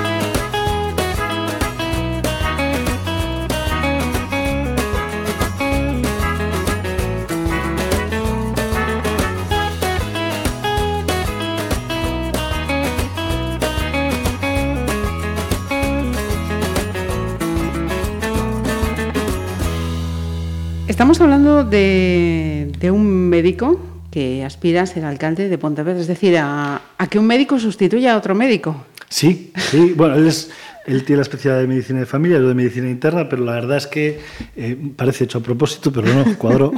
[21.01, 23.81] Estamos hablando de, de un médico
[24.11, 28.13] que aspira a ser alcalde de Pontevedra, es decir, a, a que un médico sustituya
[28.13, 28.85] a otro médico.
[29.09, 29.95] Sí, sí.
[29.97, 30.51] Bueno, él, es,
[30.85, 33.79] él tiene la especialidad de medicina de familia, yo de medicina interna, pero la verdad
[33.79, 34.21] es que
[34.55, 36.71] eh, parece hecho a propósito, pero no, cuadro.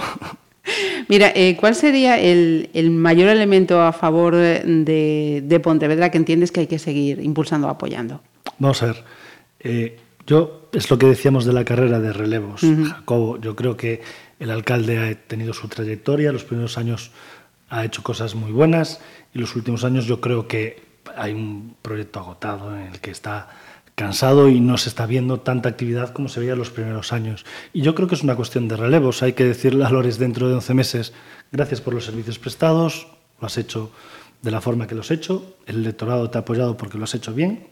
[1.09, 6.53] Mira, eh, ¿cuál sería el, el mayor elemento a favor de, de Pontevedra que entiendes
[6.53, 8.21] que hay que seguir impulsando o apoyando?
[8.61, 9.05] Vamos a ver.
[9.59, 13.39] eh, yo, es lo que decíamos de la carrera de relevos, Jacobo.
[13.41, 14.03] Yo creo que
[14.39, 17.11] el alcalde ha tenido su trayectoria, los primeros años
[17.69, 19.01] ha hecho cosas muy buenas
[19.35, 20.83] y los últimos años yo creo que
[21.17, 23.49] hay un proyecto agotado en el que está
[23.95, 27.45] cansado y no se está viendo tanta actividad como se veía en los primeros años.
[27.73, 29.23] Y yo creo que es una cuestión de relevos.
[29.23, 31.13] Hay que decirle a Lores dentro de 11 meses,
[31.51, 33.09] gracias por los servicios prestados,
[33.41, 33.91] lo has hecho
[34.41, 37.15] de la forma que lo has hecho, el electorado te ha apoyado porque lo has
[37.15, 37.69] hecho bien,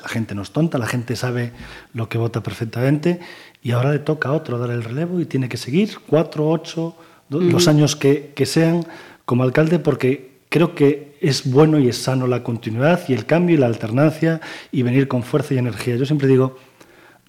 [0.00, 1.52] la gente no es tonta, la gente sabe
[1.94, 3.20] lo que vota perfectamente
[3.62, 6.96] y ahora le toca a otro dar el relevo y tiene que seguir cuatro, ocho,
[7.28, 8.84] los años que, que sean
[9.24, 13.56] como alcalde porque creo que es bueno y es sano la continuidad y el cambio
[13.56, 14.40] y la alternancia
[14.72, 15.96] y venir con fuerza y energía.
[15.96, 16.58] Yo siempre digo,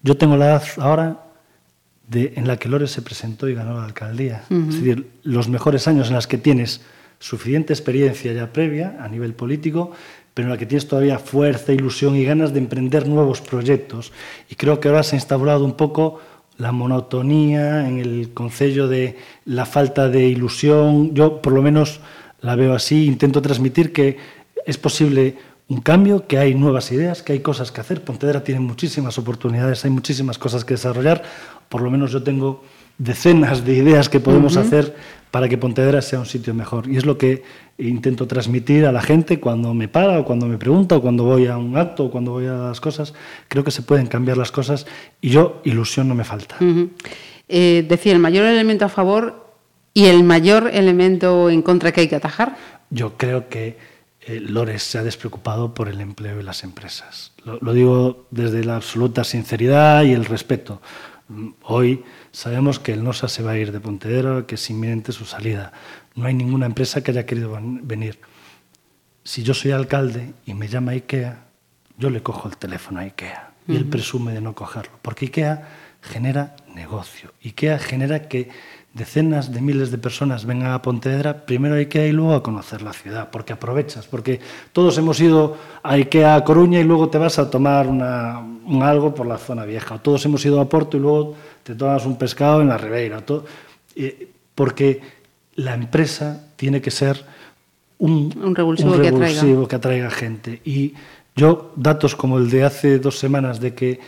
[0.02, 1.24] yo tengo la edad ahora
[2.08, 4.44] de, en la que Lores se presentó y ganó la alcaldía.
[4.50, 6.80] Es decir, los mejores años en los que tienes
[7.18, 9.92] suficiente experiencia ya previa a nivel político,
[10.34, 14.12] pero en la que tienes todavía fuerza, ilusión y ganas de emprender nuevos proyectos.
[14.48, 16.20] Y creo que ahora se ha instaurado un poco
[16.58, 21.14] la monotonía en el concello de la falta de ilusión.
[21.14, 22.00] Yo, por lo menos,
[22.40, 23.06] la veo así.
[23.06, 24.18] Intento transmitir que
[24.64, 25.36] es posible
[25.68, 28.02] un cambio, que hay nuevas ideas, que hay cosas que hacer.
[28.02, 31.22] Pontevedra tiene muchísimas oportunidades, hay muchísimas cosas que desarrollar.
[31.68, 32.62] Por lo menos yo tengo
[32.98, 34.94] decenas de ideas que podemos hacer
[35.32, 36.86] para que Pontevedra sea un sitio mejor.
[36.88, 37.42] Y es lo que
[37.78, 41.46] intento transmitir a la gente cuando me para o cuando me pregunta o cuando voy
[41.46, 43.14] a un acto o cuando voy a las cosas.
[43.48, 44.86] Creo que se pueden cambiar las cosas
[45.22, 46.56] y yo ilusión no me falta.
[47.48, 49.54] Eh, decía, el mayor elemento a favor
[49.94, 52.56] y el mayor elemento en contra que hay que atajar.
[52.90, 53.78] Yo creo que
[54.20, 57.32] eh, Lores se ha despreocupado por el empleo y las empresas.
[57.44, 60.82] Lo, lo digo desde la absoluta sinceridad y el respeto.
[61.28, 65.12] Mm, Hoy sabemos que el NOSA se va a ir de Pontevedra, que es inminente
[65.12, 65.72] su salida.
[66.14, 68.18] No hay ninguna empresa que haya querido ven- venir.
[69.24, 71.44] Si yo soy alcalde y me llama IKEA,
[71.98, 75.68] yo le cojo el teléfono a IKEA y él presume de no cogerlo, porque IKEA
[76.00, 77.32] genera negocio.
[77.44, 78.48] IKEA genera que
[78.94, 82.82] decenas de miles de personas vengan a Pontevedra, primero a IKEA y luego a conocer
[82.82, 84.40] la ciudad, porque aprovechas, porque
[84.72, 88.82] todos hemos ido a IKEA a Coruña y luego te vas a tomar una- un
[88.82, 92.04] algo por la zona vieja, o todos hemos ido a Porto y luego te tomas
[92.04, 93.44] un pescado en la Ribeira, todo-
[93.96, 95.00] eh, porque
[95.56, 97.24] la empresa tiene que ser
[97.98, 99.26] un, Un revulsivo que atraiga.
[99.26, 100.60] revulsivo que atraiga gente.
[100.64, 100.92] Y
[101.34, 104.00] yo, datos como el de hace dos semanas de que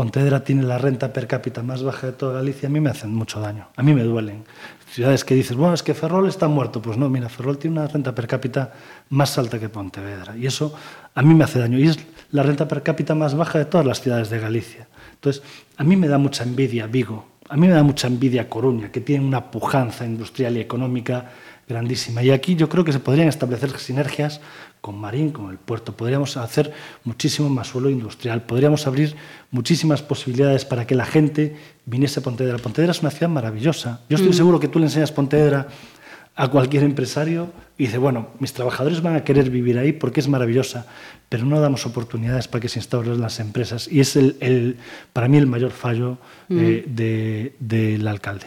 [0.00, 3.14] Pontevedra tiene la renta per cápita más baja de toda Galicia, a mí me hacen
[3.14, 4.44] mucho daño, a mí me duelen.
[4.90, 6.80] Ciudades que dices, bueno, es que Ferrol está muerto.
[6.80, 8.72] Pues no, mira, Ferrol tiene una renta per cápita
[9.10, 10.34] más alta que Pontevedra.
[10.38, 10.74] Y eso
[11.14, 11.78] a mí me hace daño.
[11.78, 11.98] Y es
[12.30, 14.88] la renta per cápita más baja de todas las ciudades de Galicia.
[15.12, 15.42] Entonces,
[15.76, 19.02] a mí me da mucha envidia Vigo, a mí me da mucha envidia Coruña, que
[19.02, 21.30] tiene una pujanza industrial y económica
[21.68, 22.22] grandísima.
[22.22, 24.40] Y aquí yo creo que se podrían establecer sinergias
[24.80, 25.92] con Marín, con el puerto.
[25.96, 26.72] Podríamos hacer
[27.04, 28.42] muchísimo más suelo industrial.
[28.42, 29.14] Podríamos abrir
[29.50, 31.56] muchísimas posibilidades para que la gente
[31.86, 32.58] viniese a Pontevedra.
[32.58, 34.00] Pontevedra es una ciudad maravillosa.
[34.08, 35.68] Yo estoy seguro que tú le enseñas Pontevedra
[36.36, 40.28] a cualquier empresario y dice, bueno, mis trabajadores van a querer vivir ahí porque es
[40.28, 40.86] maravillosa,
[41.28, 43.88] pero no damos oportunidades para que se instauren las empresas.
[43.90, 44.76] Y es el, el-
[45.12, 46.16] para mí el mayor fallo
[46.48, 48.46] eh, de- del alcalde.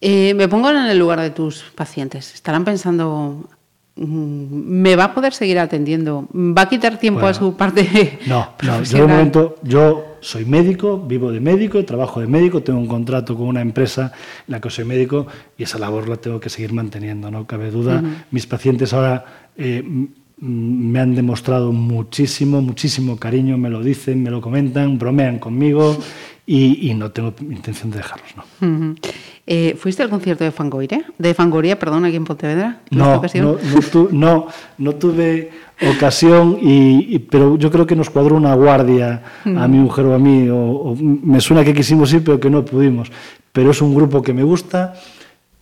[0.00, 2.34] Eh, me pongo en el lugar de tus pacientes.
[2.34, 3.55] Estarán pensando, mm,
[3.96, 6.28] ¿me va a poder seguir atendiendo?
[6.34, 10.98] ¿Va a quitar tiempo a su parte No, no, yo de momento, yo soy médico,
[10.98, 14.12] vivo de médico, trabajo de médico, tengo un contrato con una empresa
[14.46, 17.70] en la que soy médico y esa labor la tengo que seguir manteniendo, no cabe
[17.70, 18.02] duda.
[18.30, 19.24] Mis pacientes ahora
[19.56, 20.08] eh, m-
[20.42, 25.96] m- me han demostrado muchísimo, muchísimo cariño, me lo dicen, me lo comentan, bromean conmigo
[26.46, 28.94] y, y no tengo intención de dejarlos, ¿no.
[29.48, 31.04] Eh, ¿Fuiste al concierto de Fangoria?
[31.18, 32.80] De Fangoria, perdón, aquí en Pontevedra.
[32.90, 34.46] No, no, no, tu- no,
[34.78, 35.50] no tuve
[35.94, 40.14] ocasión, y, y- pero yo creo que nos cuadró una guardia a mi mujer o
[40.14, 43.12] a mí, o, o me suena que quisimos ir, pero que no pudimos.
[43.52, 44.94] Pero es un grupo que me gusta,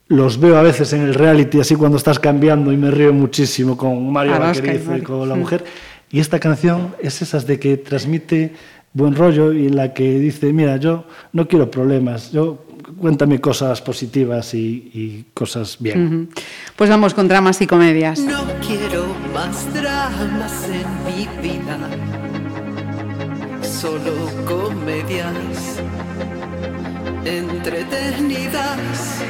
[0.09, 3.77] los veo a veces en el reality, así cuando estás cambiando, y me río muchísimo
[3.77, 5.39] con Mario Vaquerizo y con la Mm.
[5.41, 5.65] mujer.
[6.11, 8.53] Y esta canción es esas de que transmite
[8.95, 12.65] buen rollo y la que dice, mira, yo no quiero problemas, yo
[12.99, 16.07] cuéntame cosas positivas y, y cosas bien.
[16.07, 16.41] Ujú.
[16.77, 18.21] Pues vamos con dramas y comedias.
[18.21, 21.79] No quiero más dramas en mi vida,
[23.63, 24.13] solo
[24.47, 25.81] comedias
[27.25, 29.21] entretenidas.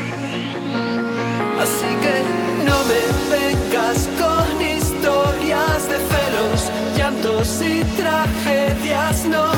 [1.60, 9.52] Así que no me vengas con historias de celos, llantos y tragedias, no.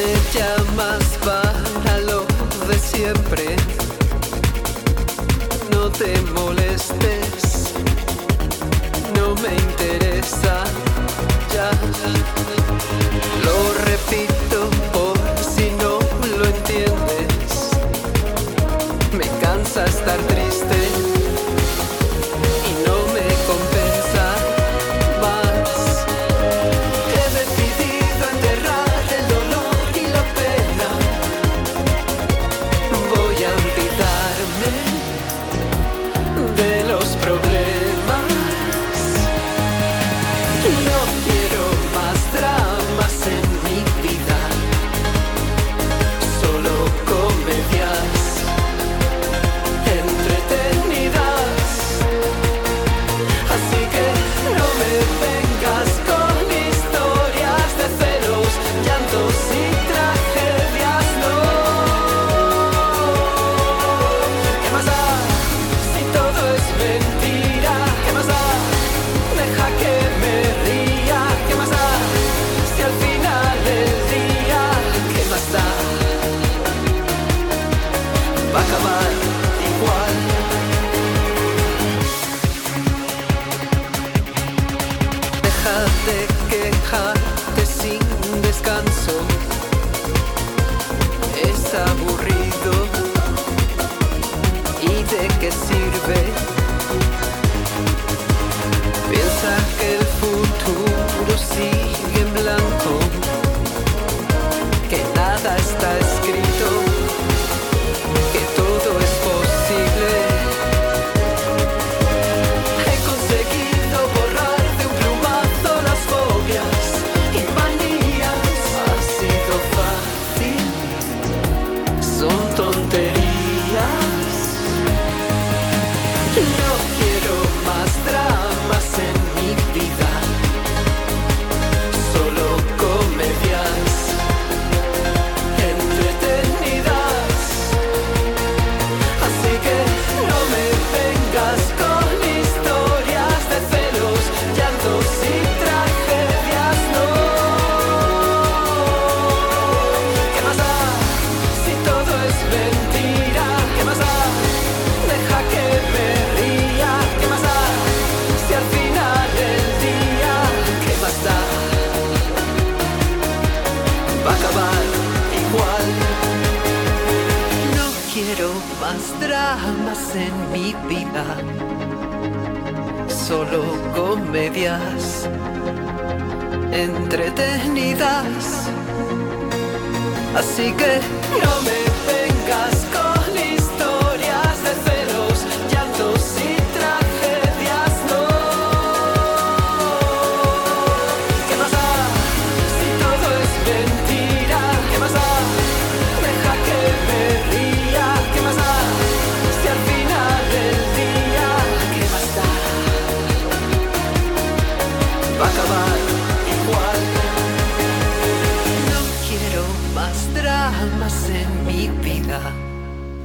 [0.00, 2.24] Me llamas para lo
[2.68, 3.56] de siempre,
[5.70, 7.74] no te molestes,
[9.16, 10.64] no me interesa
[11.54, 11.70] ya.
[13.44, 13.89] Lo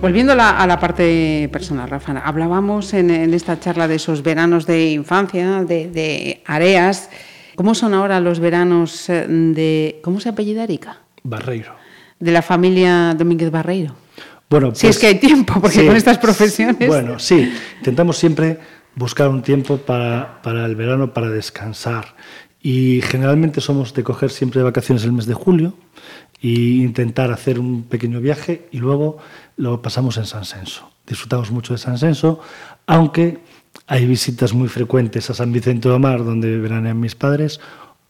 [0.05, 4.21] Volviendo a la, a la parte personal, Rafa, hablábamos en, en esta charla de esos
[4.21, 7.09] veranos de infancia, de, de Areas.
[7.55, 9.99] ¿Cómo son ahora los veranos eh, de...
[10.03, 10.99] ¿Cómo se apellida Erika?
[11.23, 11.73] Barreiro.
[12.19, 13.95] De la familia Domínguez Barreiro.
[14.47, 15.87] Bueno, Si es pues- que hay tiempo, porque sí.
[15.87, 16.87] con estas profesiones...
[16.87, 18.59] Bueno, sí, intentamos siempre
[18.93, 22.13] buscar un tiempo para, para el verano, para descansar.
[22.61, 25.73] Y generalmente somos de coger siempre vacaciones el mes de julio
[26.41, 26.49] e
[26.83, 29.17] intentar hacer un pequeño viaje y luego
[29.57, 30.89] lo pasamos en San Senso.
[31.07, 32.39] Disfrutamos mucho de San Senso,
[32.87, 33.39] aunque
[33.87, 37.59] hay visitas muy frecuentes a San Vicente do Mar, donde veranean mis padres,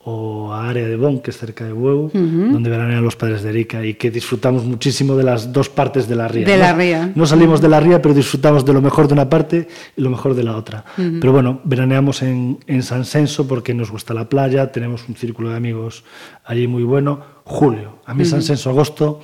[0.08, 3.50] o a Área de Bon, que es cerca de Bueu, donde veranean los padres de
[3.50, 6.46] Erika, y que disfrutamos muchísimo de las dos partes de la ría.
[6.46, 6.64] De ¿no?
[6.64, 7.12] la ría.
[7.16, 10.12] No salimos de la ría, pero disfrutamos de lo mejor de una parte y lo
[10.12, 10.86] mejor de la otra.
[10.96, 15.50] Pero bueno, veraneamos en, en San Senso porque nos gusta la playa, tenemos un círculo
[15.50, 16.04] de amigos
[16.46, 17.35] allí muy bueno.
[17.46, 19.22] Julio, a mí San Senso, agosto,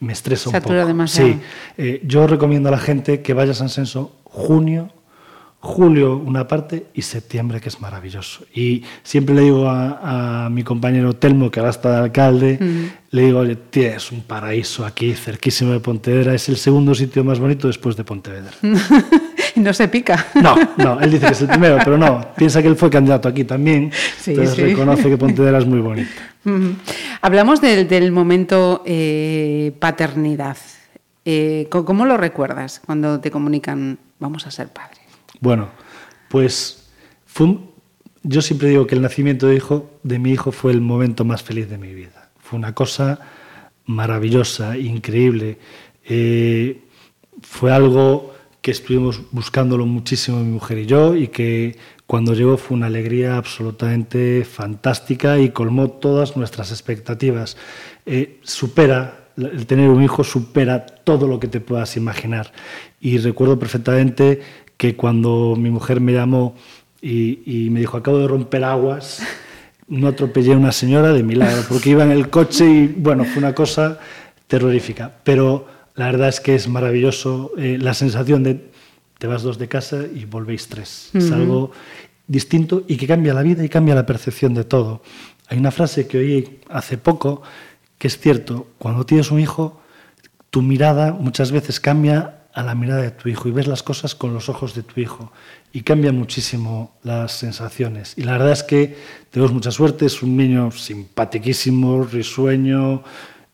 [0.00, 0.74] me estresa un poco.
[0.74, 1.30] demasiado.
[1.30, 1.38] Sí,
[1.78, 4.90] eh, yo recomiendo a la gente que vaya a San Senso junio,
[5.58, 8.44] julio una parte y septiembre, que es maravilloso.
[8.54, 12.58] Y siempre le digo a, a mi compañero Telmo, que ahora está de alcalde,
[13.10, 17.38] le digo, oye, tienes un paraíso aquí, cerquísimo de Pontevedra, es el segundo sitio más
[17.38, 18.52] bonito después de Pontevedra.
[19.66, 20.26] no se pica.
[20.40, 23.28] No, no, él dice que es el primero, pero no, piensa que él fue candidato
[23.28, 24.62] aquí también, Sí, entonces sí.
[24.62, 26.10] reconoce que Pontevedra es muy bonito.
[26.44, 26.74] Ujú.
[27.20, 30.56] Hablamos del, del momento eh, paternidad.
[31.24, 34.98] Eh, ¿Cómo lo recuerdas cuando te comunican vamos a ser padres?
[35.40, 35.68] Bueno,
[36.28, 36.88] pues
[37.26, 37.70] fue un-
[38.24, 41.42] yo siempre digo que el nacimiento de, hijo, de mi hijo fue el momento más
[41.42, 42.28] feliz de mi vida.
[42.40, 43.18] Fue una cosa
[43.86, 45.58] maravillosa, increíble.
[46.04, 46.80] Eh,
[47.42, 48.31] fue algo
[48.62, 51.76] que estuvimos buscándolo muchísimo mi mujer y yo y que
[52.06, 57.56] cuando llegó fue una alegría absolutamente fantástica y colmó todas nuestras expectativas.
[58.06, 62.52] Eh, supera, el tener un hijo supera todo lo que te puedas imaginar.
[63.00, 64.40] Y recuerdo perfectamente
[64.76, 66.54] que cuando mi mujer me llamó
[67.00, 69.22] y, y me dijo, acabo de romper aguas,
[69.88, 73.38] no atropellé a una señora de milagro, porque iba en el coche y bueno, fue
[73.38, 73.98] una cosa
[74.46, 75.10] terrorífica.
[75.24, 78.70] Pero la verdad es que es maravilloso eh, la sensación de
[79.18, 81.10] te vas dos de casa y volvéis tres.
[81.14, 81.70] Es algo
[82.26, 85.02] distinto y que cambia la vida y cambia la percepción de todo.
[85.46, 87.42] Hay una frase que oí hace poco
[87.98, 89.80] que es cierto, cuando tienes un hijo,
[90.50, 94.16] tu mirada muchas veces cambia a la mirada de tu hijo y ves las cosas
[94.16, 95.30] con los ojos de tu hijo
[95.72, 98.14] y cambia muchísimo las sensaciones.
[98.16, 98.96] Y la verdad es que
[99.30, 103.04] tenemos mucha suerte, es un niño simpatiquísimo, risueño,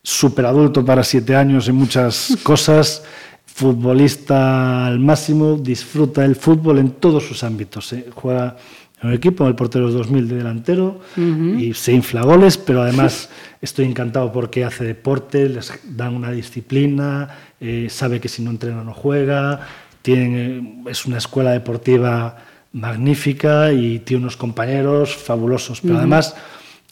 [0.03, 3.03] súper adulto para siete años en muchas cosas,
[3.47, 7.93] futbolista al máximo, disfruta el fútbol en todos sus ámbitos.
[7.93, 8.07] ¿eh?
[8.15, 8.57] Juega
[9.01, 13.31] en un equipo, en el portero 2000 de delantero, y se infla goles, pero además
[13.63, 17.29] estoy encantado porque hace deporte, les dan una disciplina,
[17.61, 19.61] eh, sabe que si no entrena no juega,
[20.03, 22.39] tiene, es una escuela deportiva
[22.73, 26.35] magnífica y tiene unos compañeros fabulosos, pero además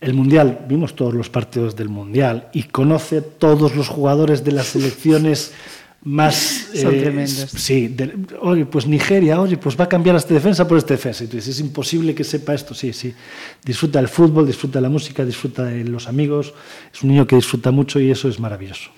[0.00, 4.66] el Mundial, vimos todos los partidos del Mundial y conoce todos los jugadores de las
[4.66, 5.52] selecciones
[6.06, 6.68] más...
[6.72, 7.50] Son eh, tremendos.
[7.56, 11.24] Sí, de- oye, pues Nigeria, oye, pues va a cambiar esta defensa por esta defensa.
[11.24, 12.74] Y tú dices, es imposible que sepa esto.
[12.74, 13.12] Sí, sí.
[13.64, 16.54] Disfruta del fútbol, disfruta de la música, disfruta de los amigos.
[16.94, 18.90] Es un niño que disfruta mucho y eso es maravilloso.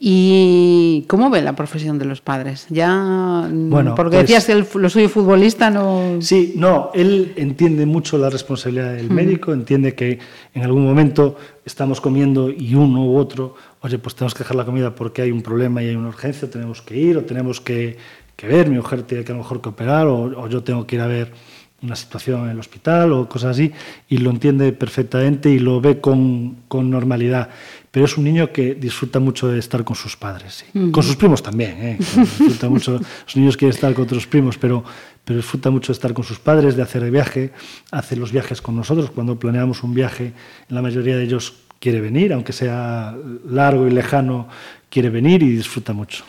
[0.00, 2.66] ¿Y cómo ven la profesión de los padres?
[2.68, 6.16] Ya, mm, Bueno, porque pues- decías que el, lo suyo futbolista no...
[6.20, 10.18] Sí, no, él entiende mucho la responsabilidad del médico, entiende que
[10.54, 11.36] en algún momento
[11.68, 15.30] estamos comiendo y uno u otro, oye, pues tenemos que dejar la comida porque hay
[15.30, 17.96] un problema y hay una urgencia, tenemos que ir o tenemos que,
[18.34, 20.86] que ver, mi mujer tiene que a lo mejor que operar o, o yo tengo
[20.86, 21.32] que ir a ver
[21.80, 23.72] una situación en el hospital o cosas así,
[24.08, 27.50] y lo entiende perfectamente y lo ve con, con normalidad.
[27.90, 30.90] Pero es un niño que disfruta mucho de estar con sus padres, sí.
[30.90, 31.70] con sus primos también.
[31.78, 31.96] ¿eh?
[32.00, 34.82] Disfruta mucho, los niños quieren estar con otros primos, pero,
[35.28, 37.52] pero disfruta mucho de estar con sus padres, de hacer el viaje,
[37.90, 39.10] hace los viajes con nosotros.
[39.10, 40.32] Cuando planeamos un viaje,
[40.70, 43.14] la mayoría de ellos quiere venir, aunque sea
[43.46, 44.48] largo y lejano,
[44.88, 46.24] quiere venir y disfruta mucho.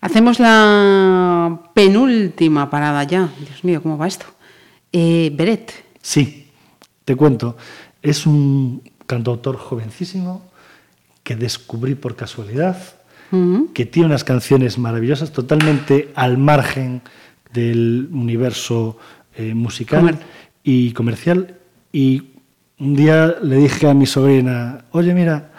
[0.00, 3.28] Hacemos la penúltima parada ya.
[3.38, 4.24] Dios mío, ¿cómo va esto?
[4.90, 5.84] Eh, Beret.
[6.00, 6.46] Sí,
[7.04, 7.58] te cuento.
[8.00, 10.50] Es un cantautor jovencísimo
[11.22, 12.78] que descubrí por casualidad,
[13.74, 17.02] que tiene unas canciones maravillosas, totalmente al margen
[17.52, 18.96] del universo
[19.36, 20.18] eh, musical Comer-
[20.62, 21.54] y comercial.
[21.92, 22.22] Y
[22.78, 25.50] un día le dije a mi sobrina, oye, mira,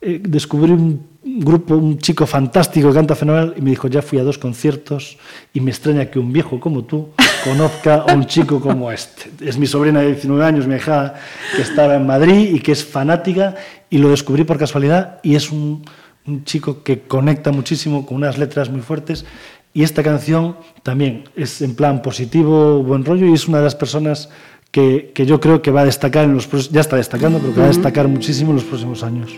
[0.00, 4.18] eh, descubrí un grupo, un chico fantástico que canta fenomenal, y me dijo, ya fui
[4.18, 5.18] a dos conciertos
[5.52, 7.10] y me extraña que un viejo como tú
[7.44, 9.30] conozca a un chico como este.
[9.46, 11.14] Es mi sobrina de 19 años, mi hija,
[11.54, 13.54] que estaba en Madrid y que es fanática,
[13.90, 15.84] y lo descubrí por casualidad, y es un,
[16.26, 19.24] un chico que conecta muchísimo con unas letras muy fuertes,
[19.72, 23.74] y esta canción también es en plan positivo, buen rollo, y es una de las
[23.74, 24.28] personas
[24.70, 27.60] que, que yo creo que va a destacar en los ya está destacando, pero que
[27.60, 29.30] va a destacar muchísimo en los próximos años.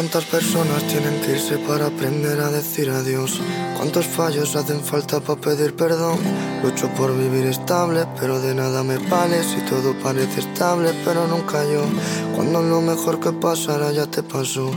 [0.00, 3.38] ¿Cuántas personas tienen que irse para aprender a decir adiós?
[3.76, 6.18] ¿Cuántos fallos hacen falta para pedir perdón?
[6.62, 11.62] Lucho por vivir estable, pero de nada me vale si todo parece estable, pero nunca
[11.64, 11.84] yo.
[12.34, 14.70] Cuando lo mejor que pasará ya te pasó.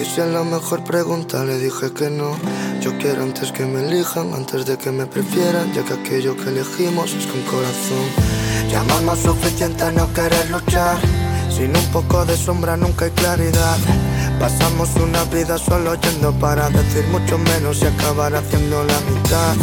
[0.00, 2.36] Y si es la mejor pregunta le dije que no.
[2.80, 6.50] Yo quiero antes que me elijan, antes de que me prefieran, ya que aquello que
[6.50, 8.06] elegimos es con corazón.
[8.70, 10.98] Ya más suficiente no querer luchar.
[11.50, 13.78] Sin un poco de sombra nunca hay claridad.
[14.40, 19.54] Pasamos una vida solo yendo para decir mucho menos y acabar haciendo la mitad.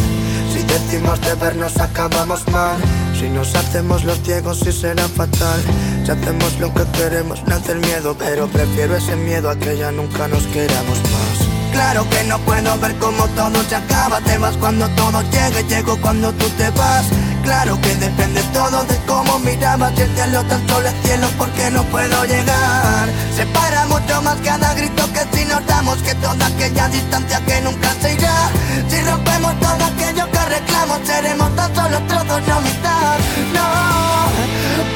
[0.52, 2.78] Si decimos de vernos acabamos mal.
[3.18, 5.62] Si nos hacemos los ciegos sí será fatal.
[6.04, 9.92] Si hacemos lo que queremos nace el miedo, pero prefiero ese miedo a que ya
[9.92, 11.46] nunca nos queramos más.
[11.72, 15.98] Claro que no puedo ver cómo todo se acaba, te vas cuando todo llegue, llego
[16.02, 17.06] cuando tú te vas.
[17.46, 21.84] Claro que depende todo de cómo mirabas y el cielo tan solo cielo porque no
[21.84, 23.08] puedo llegar.
[23.36, 27.94] Separa mucho más cada grito que si nos damos que toda aquella distancia que nunca
[28.02, 28.50] se irá.
[28.90, 33.18] Si rompemos todo aquello que reclamo, seremos tan solo trozos, no mitad.
[33.54, 33.68] No,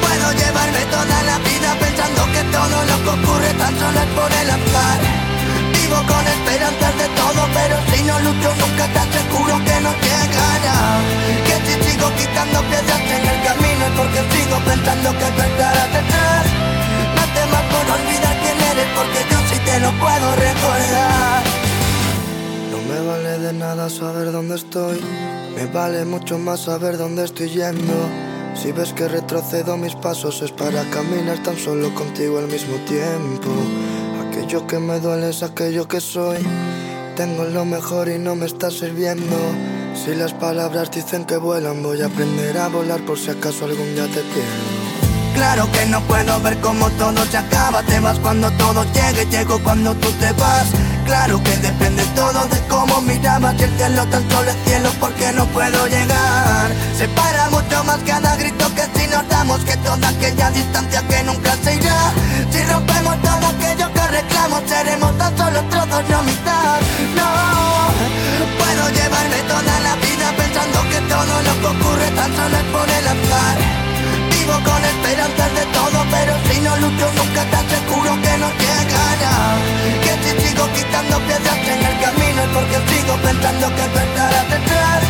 [0.02, 4.32] puedo llevarme toda la vida pensando que todo lo que ocurre tan solo es por
[4.42, 4.98] el azar.
[5.72, 11.49] Vivo con esperanzas de todo, pero si no lucho nunca te aseguro que no llegará.
[11.82, 16.44] Sigo quitando piedras en el camino es porque sigo pensando que tú estarás detrás.
[17.16, 21.42] No temas por olvidar quién eres, porque yo sí te lo puedo recordar.
[22.70, 25.00] No me vale de nada saber dónde estoy,
[25.56, 27.94] me vale mucho más saber dónde estoy yendo.
[28.54, 33.48] Si ves que retrocedo mis pasos es para caminar tan solo contigo al mismo tiempo.
[34.28, 36.38] Aquello que me duele es aquello que soy.
[37.16, 39.36] Tengo lo mejor y no me está sirviendo.
[39.94, 43.94] Si las palabras dicen que vuelan, voy a aprender a volar por si acaso algún
[43.94, 44.80] día te pierdo.
[45.34, 49.58] Claro que no puedo ver cómo todo se acaba, te vas cuando todo llegue, llego
[49.62, 50.66] cuando tú te vas.
[51.06, 55.32] Claro que depende todo de cómo mirabas y el cielo tan solo es cielo porque
[55.32, 56.70] no puedo llegar.
[56.96, 61.56] Separa mucho más cada grito que si nos damos que toda aquella distancia que nunca
[61.64, 62.12] se irá.
[62.50, 66.80] Si rompemos todo aquello que reclamo, seremos tan solo trozos, no mitad.
[67.16, 67.69] No,
[69.50, 73.58] toda la vida pensando que todo lo que ocurre tan solo es por el azar.
[74.30, 79.36] Vivo con esperanzas de todo, pero si no lucho nunca te aseguro que no llegará.
[80.04, 84.46] Que si sigo quitando piedras en el camino es porque sigo pensando que tú estarás
[84.54, 85.00] detrás.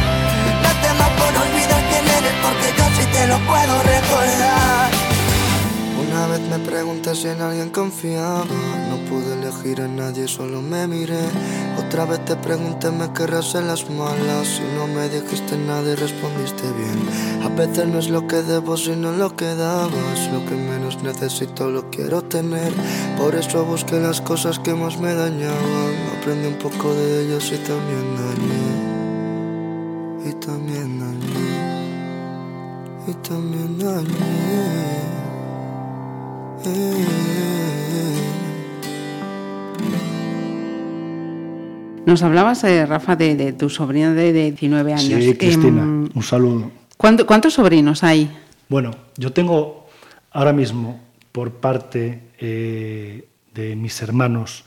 [0.64, 4.99] No temas por olvidar quién eres, porque yo sí te lo puedo recordar.
[6.20, 8.44] Una vez me pregunté si en alguien confiaba,
[8.90, 11.24] no pude elegir a nadie, solo me miré.
[11.78, 14.46] Otra vez te pregunté, ¿me querrás en las malas?
[14.46, 17.08] Si no me dijiste nada y respondiste bien.
[17.42, 20.30] A veces no es lo que debo, sino lo que dabas.
[20.30, 22.70] Lo que menos necesito lo quiero tener.
[23.16, 25.94] Por eso busqué las cosas que más me dañaban.
[26.18, 28.68] Aprendí un poco de ellas y también dañé.
[30.28, 31.48] Y también dañé.
[33.08, 35.09] Y también dañé.
[42.06, 45.22] Nos hablabas, eh, Rafa, de, de tu sobrina de, de 19 años.
[45.24, 46.70] Sí, Cristina, Em, un saludo.
[46.96, 48.30] ¿cuánto- ¿Cuántos sobrinos hay?
[48.68, 49.86] Bueno, yo tengo
[50.32, 51.00] ahora mismo,
[51.30, 54.64] por parte eh, de mis hermanos,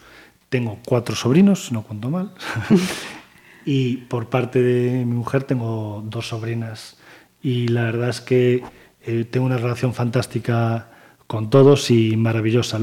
[0.49, 2.31] tengo cuatro sobrinos, no cuento mal.
[3.65, 6.97] y por parte de mi mujer tengo dos sobrinas.
[7.41, 8.63] Y la verdad es que
[9.05, 10.91] eh, tengo una relación fantástica
[11.33, 12.79] con todos y maravillosa.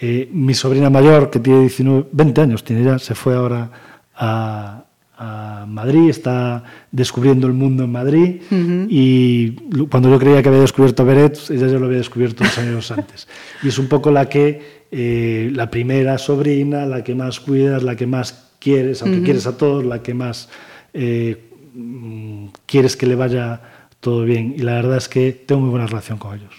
[0.00, 3.70] Eh, mi sobrina mayor, que tiene 19, 20 años, tiene ya, se fue ahora
[4.16, 4.84] a,
[5.18, 8.40] a Madrid, está descubriendo el mundo en Madrid
[8.88, 9.50] y
[9.90, 13.28] cuando yo creía que había descubierto Beret, ella ya lo había descubierto dos años antes.
[13.62, 17.96] Y es un poco la que, eh, la primera sobrina, la que más cuidas, la
[17.96, 20.48] que más quieres, aunque quieres a todos, la que más
[20.94, 21.36] eh,
[21.74, 23.60] mm, quieres que le vaya
[24.00, 24.54] todo bien.
[24.56, 26.52] Y la verdad es que tengo muy buena relación con ellos.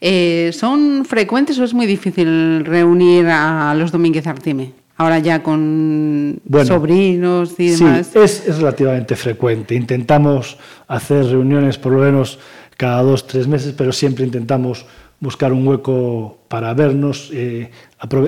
[0.00, 4.72] Eh, ¿Son frecuentes o es muy difícil reunir a los Domínguez Artime?
[4.96, 8.14] Ahora ya con Bueno, sobrinos y Sí, demás.
[8.14, 9.74] es, es relativamente frecuente.
[9.74, 12.38] Intentamos hacer reuniones por lo menos
[12.76, 14.84] cada dos, tres meses, pero siempre intentamos
[15.20, 17.30] buscar un hueco para vernos.
[17.32, 17.70] eh,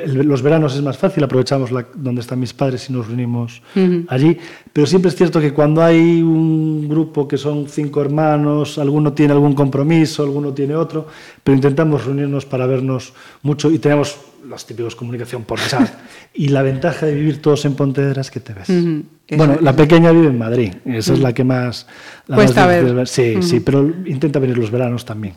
[0.04, 3.62] los veranos es más fácil, aprovechamos la- donde están mis padres y nos reunimos
[4.08, 4.36] allí.
[4.72, 9.32] Pero siempre es cierto que cuando hay un grupo que son cinco hermanos, alguno tiene
[9.32, 11.06] algún compromiso, alguno tiene otro,
[11.42, 14.14] pero intentamos reunirnos para vernos mucho y tenemos
[14.46, 15.88] los típicos comunicación por chat.
[16.34, 18.68] y la ventaja de vivir todos en Pontevedra es que te ves.
[18.68, 19.02] Ujú.
[19.28, 21.86] Eso- Bueno, la pequeña vive en Madrid, esa es la que más...
[22.26, 22.94] La Cuesta más ver.
[22.94, 25.34] de Sí, sí, pero intenta venir los veranos también.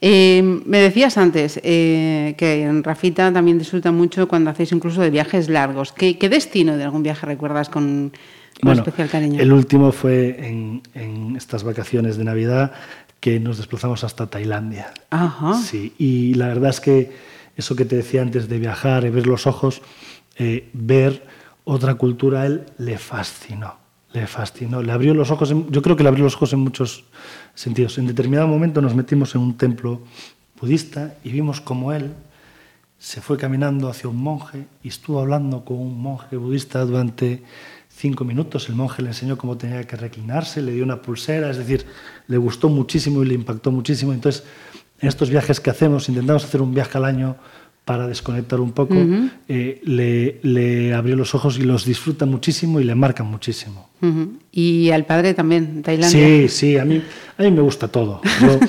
[0.00, 5.10] Eh, me decías antes eh, que en Rafita también disfruta mucho cuando hacéis incluso de
[5.10, 5.92] viajes largos.
[5.92, 8.12] ¿Qué, qué destino de algún viaje recuerdas con,
[8.60, 9.40] con Bueno, especial cariño?
[9.40, 12.72] el último fue en, en estas vacaciones de Navidad
[13.18, 14.92] que nos desplazamos hasta Tailandia.
[15.10, 15.54] Ajá.
[15.54, 17.10] Sí, y la verdad es que
[17.60, 19.80] eso que te decía antes de viajar y ver los ojos,
[20.36, 21.24] eh, ver
[21.64, 23.76] otra cultura a él le fascinó,
[24.12, 27.04] le fascinó, le abrió los ojos, yo creo que le abrió los ojos en muchos
[27.54, 27.96] sentidos.
[27.98, 30.02] En determinado momento nos metimos en un templo
[30.60, 32.12] budista y vimos como él
[32.98, 37.42] se fue caminando hacia un monje y estuvo hablando con un monje budista durante
[37.88, 38.68] cinco minutos.
[38.68, 41.86] El monje le enseñó cómo tenía que reclinarse, le dio una pulsera, es decir,
[42.26, 44.12] le gustó muchísimo y le impactó muchísimo.
[44.12, 44.44] Entonces,
[45.00, 47.36] en estos viajes que hacemos, intentamos hacer un viaje al año
[47.84, 48.94] para desconectar un poco,
[49.48, 53.88] eh, le, le abrió los ojos y los disfruta muchísimo y le marcan muchísimo.
[54.52, 56.10] Y al padre también, Tailandia.
[56.10, 57.02] Sí, sí, a mí,
[57.36, 58.20] a mí me gusta todo.
[58.40, 58.60] Yo,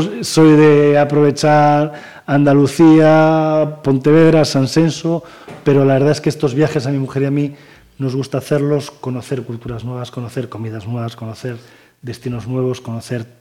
[0.02, 5.24] yo soy de aprovechar Andalucía, Pontevedra, San Senso,
[5.64, 7.54] pero la verdad es que estos viajes a mi mujer y a mí
[7.98, 11.56] nos gusta hacerlos, conocer culturas nuevas, conocer comidas nuevas, conocer
[12.02, 13.39] destinos nuevos, conocer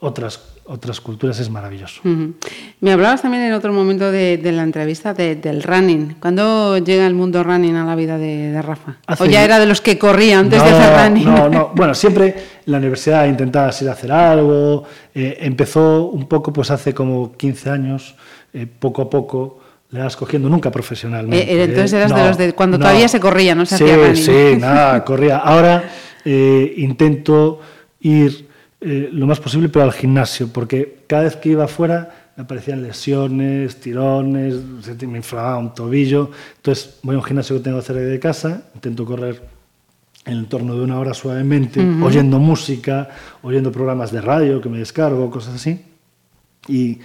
[0.00, 2.00] otras, otras culturas, es maravilloso.
[2.04, 2.34] Ujú.
[2.80, 6.16] Me hablabas también en otro momento de, de la entrevista de- del running.
[6.20, 8.96] ¿Cuándo llega el mundo running a la vida de, de Rafa?
[9.06, 11.24] Hace- ¿O ya era de los que corría antes de No, hacer running?
[11.24, 11.72] No, no.
[11.74, 12.26] Bueno, siempre
[12.66, 14.84] en la universidad intentabas ir a hacer algo.
[15.14, 18.14] eh, empezó un poco, pues hace como 15 años,
[18.52, 19.60] eh, poco a poco
[19.90, 21.52] le vas cogiendo, nunca profesionalmente.
[21.52, 22.84] Eh, eh, entonces eras de No, los de cuando no.
[22.84, 24.16] todavía se corría, no se sí, hacía running.
[24.16, 25.38] Sí, nada, corría.
[25.38, 25.84] Ahora
[26.24, 27.60] eh, intento
[28.00, 28.48] ir
[28.84, 32.82] eh, lo más posible, pero al gimnasio, porque cada vez que iba afuera me aparecían
[32.82, 34.56] lesiones, tirones,
[35.06, 36.30] me inflamaba un tobillo.
[36.56, 39.40] Entonces voy a un gimnasio que tengo cerca de casa, intento correr
[40.26, 42.04] en el torno de una hora suavemente, Ujú.
[42.04, 43.08] oyendo música,
[43.42, 45.80] oyendo programas de radio que me descargo, cosas así.
[46.66, 46.98] Y,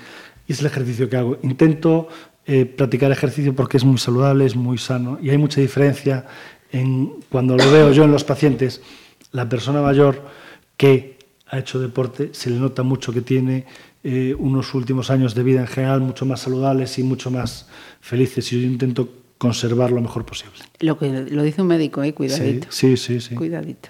[0.48, 1.38] y es el ejercicio que hago.
[1.44, 2.08] Intento
[2.46, 6.26] eh, practicar ejercicio porque es muy saludable, es muy sano y hay mucha diferencia
[6.72, 8.82] en cuando lo veo yo en los pacientes,
[9.32, 10.24] la persona mayor
[10.76, 11.19] que
[11.50, 13.66] ha hecho deporte se le nota mucho que tiene
[14.04, 17.68] eh, unos últimos años de vida en general mucho más saludables y mucho más
[18.00, 20.60] felices y yo intento conservar lo mejor posible.
[20.80, 22.68] Lo que lo dice un médico, eh, cuidadito.
[22.70, 23.30] Sí, sí, sí.
[23.30, 23.36] sí.
[23.36, 23.90] Cuidadito.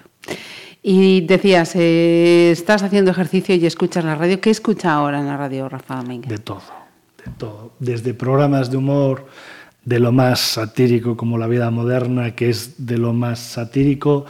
[0.82, 4.40] Y decías, eh, estás haciendo ejercicio y escuchas la radio.
[4.40, 6.30] ¿Qué escucha ahora en la radio, Rafa Domínguez?
[6.30, 6.62] De todo,
[7.24, 7.72] de todo.
[7.80, 9.26] Desde programas de humor,
[9.84, 14.24] de lo más satírico como La vida moderna, que es de lo más satírico,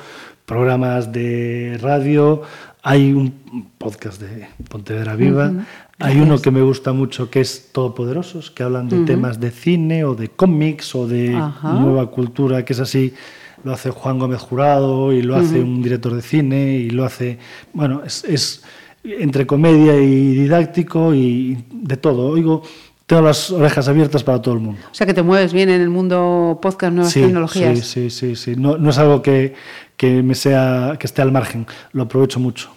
[0.46, 2.42] programas de radio,
[2.82, 3.32] hay un
[3.78, 5.52] podcast de Pontevedra Viva,
[5.98, 10.04] hay uno que me gusta mucho que es Todopoderosos, que hablan de temas de cine
[10.04, 11.74] o de cómics o de Ajá.
[11.74, 13.14] nueva cultura, que es así.
[13.62, 17.38] Lo hace Juan Gómez Jurado y lo hace un director de cine y lo hace,
[17.74, 18.62] bueno, es, es
[19.04, 22.28] entre comedia y didáctico y de todo.
[22.28, 22.62] Oigo,
[23.10, 24.80] tengo las orejas abiertas para todo el mundo.
[24.88, 27.80] O sea, que te mueves bien en el mundo podcast, nuevas Sí, tecnologías.
[27.80, 28.54] sí, sí, sí, sí.
[28.56, 29.54] No, no es algo que,
[29.96, 31.66] que me sea que esté al margen.
[31.92, 32.70] Lo aprovecho mucho.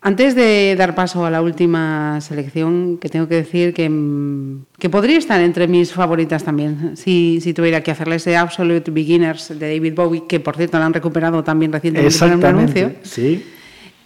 [0.00, 4.88] Antes de dar paso a la última selección, que tengo que decir que, mm, que
[4.90, 9.74] podría estar entre mis favoritas también, si, si tuviera que hacerle ese Absolute Beginners de
[9.74, 12.92] David Bowie, que por cierto lo han recuperado también recientemente para un anuncio.
[13.02, 13.44] Sí.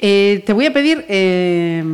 [0.03, 1.85] Eh, te voy a pedir, eh,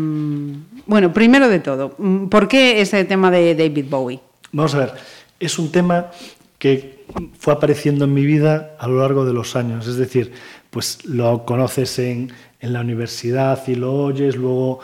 [0.86, 4.20] bueno, primero de todo, mm, ¿por qué ese tema de David Bowie?
[4.52, 4.92] Vamos a ver,
[5.38, 6.10] es un tema
[6.58, 7.04] que
[7.38, 9.86] fue apareciendo en mi vida a lo largo de los años.
[9.86, 10.32] Es decir,
[10.70, 14.80] pues lo conoces en, en la universidad y lo oyes, luego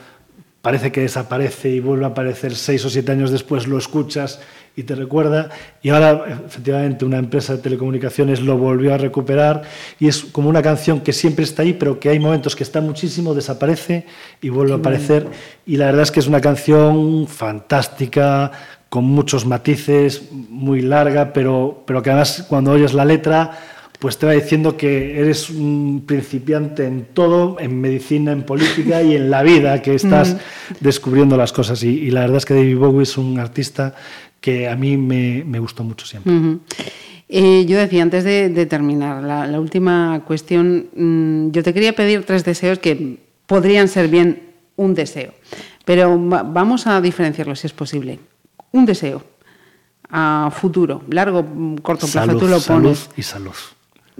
[0.60, 4.40] parece que desaparece y vuelve a aparecer seis o siete años después, lo escuchas
[4.76, 5.50] y te recuerda.
[5.82, 9.62] Y ahora, efectivamente, una empresa de telecomunicaciones lo volvió a recuperar
[9.98, 12.80] y es como una canción que siempre está ahí, pero que hay momentos que está
[12.80, 14.06] muchísimo, desaparece
[14.40, 15.26] y vuelve a aparecer.
[15.66, 18.52] Y la verdad es que es una canción fantástica,
[18.88, 23.58] con muchos matices, muy larga, pero, pero que además cuando oyes la letra
[24.02, 29.14] pues te va diciendo que eres un principiante en todo, en medicina, en política y
[29.14, 30.36] en la vida, que estás
[30.80, 31.82] descubriendo las cosas.
[31.84, 33.94] Y, y la verdad es que David Bowie es un artista
[34.40, 36.32] que a mí me, me gustó mucho siempre.
[37.28, 41.94] Eh, yo decía, antes de, de terminar, la, la última cuestión, mm, yo te quería
[41.94, 45.32] pedir tres deseos que podrían ser bien un deseo,
[45.84, 48.18] pero va- vamos a diferenciarlo si es posible.
[48.72, 49.22] Un deseo
[50.10, 53.10] a futuro, largo, mm, corto plazo, salud, tú lo salud pones.
[53.16, 53.54] y salud.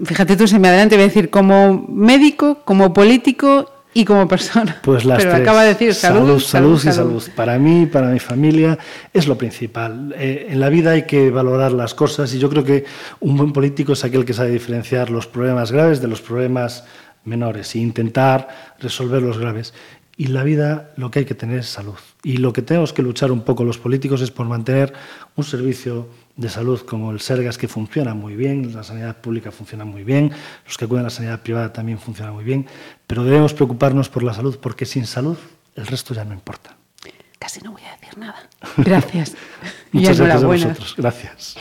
[0.03, 4.81] Fíjate tú, se me adelante, voy a decir como médico, como político y como persona.
[4.83, 5.41] Pues las Pero tres.
[5.41, 7.23] acaba de decir salud, salud, y salud.
[7.35, 8.77] Para mí, para mi familia,
[9.13, 10.13] es lo principal.
[10.17, 12.85] Eh, en la vida hay que valorar las cosas y yo creo que
[13.19, 16.85] un buen político es aquel que sabe diferenciar los problemas graves de los problemas
[17.23, 19.73] menores e intentar resolver los graves.
[20.17, 21.95] Y la vida lo que hay que tener es salud.
[22.23, 24.93] Y lo que tenemos que luchar un poco los políticos es por mantener
[25.35, 29.85] un servicio de salud como el Sergas que funciona muy bien, la sanidad pública funciona
[29.85, 30.31] muy bien,
[30.65, 32.65] los que cuidan la sanidad privada también funciona muy bien,
[33.05, 35.37] pero debemos preocuparnos por la salud porque sin salud
[35.75, 36.75] el resto ya no importa.
[37.39, 38.49] Casi no voy a decir nada.
[38.77, 39.33] Gracias.
[39.91, 40.95] y Muchas gracias a vosotros.
[40.97, 41.57] Gracias.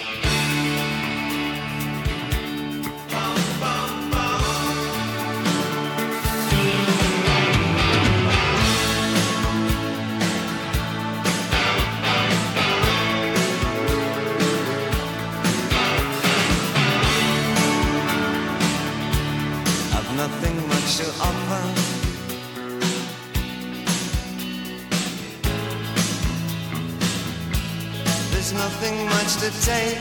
[28.82, 29.98] Nothing much to take.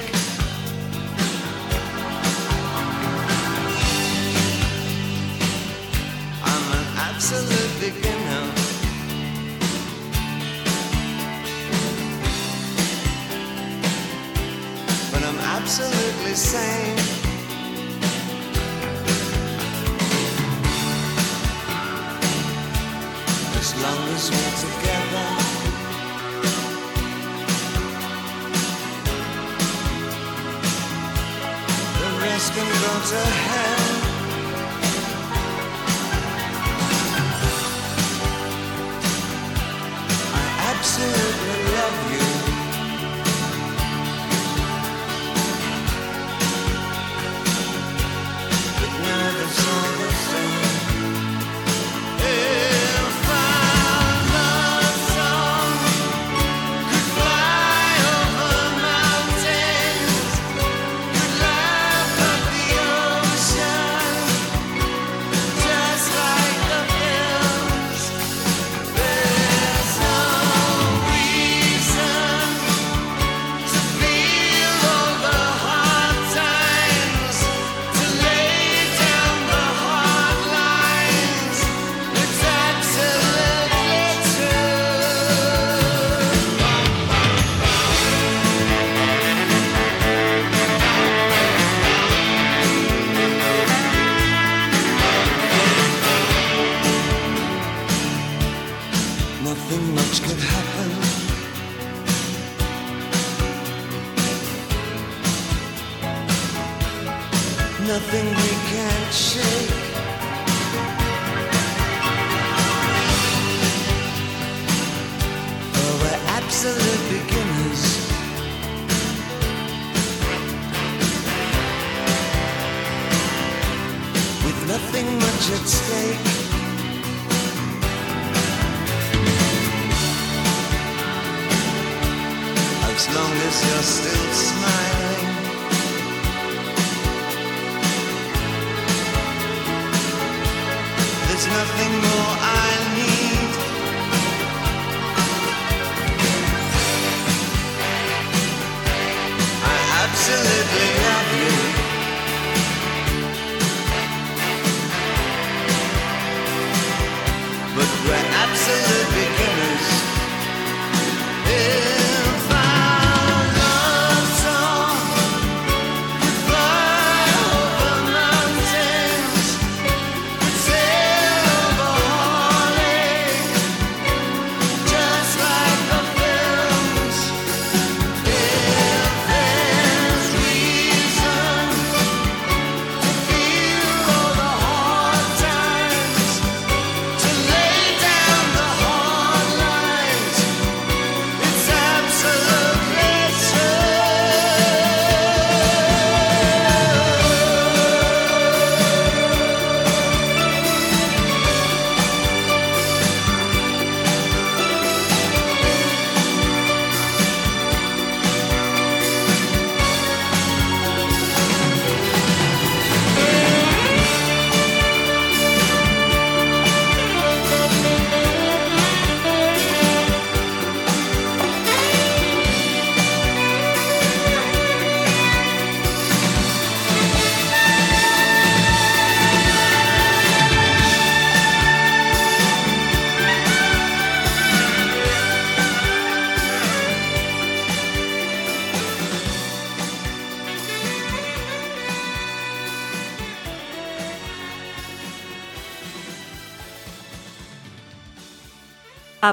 [6.43, 8.43] I'm an absolute beginner.
[15.11, 16.97] But I'm absolutely sane.
[23.59, 25.40] as long as we're together.
[32.21, 33.85] Rest can go to hell.
[40.33, 41.30] I absolutely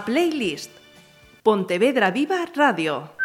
[0.03, 0.71] Playlist.
[1.43, 3.18] Pontevedra Viva Radio.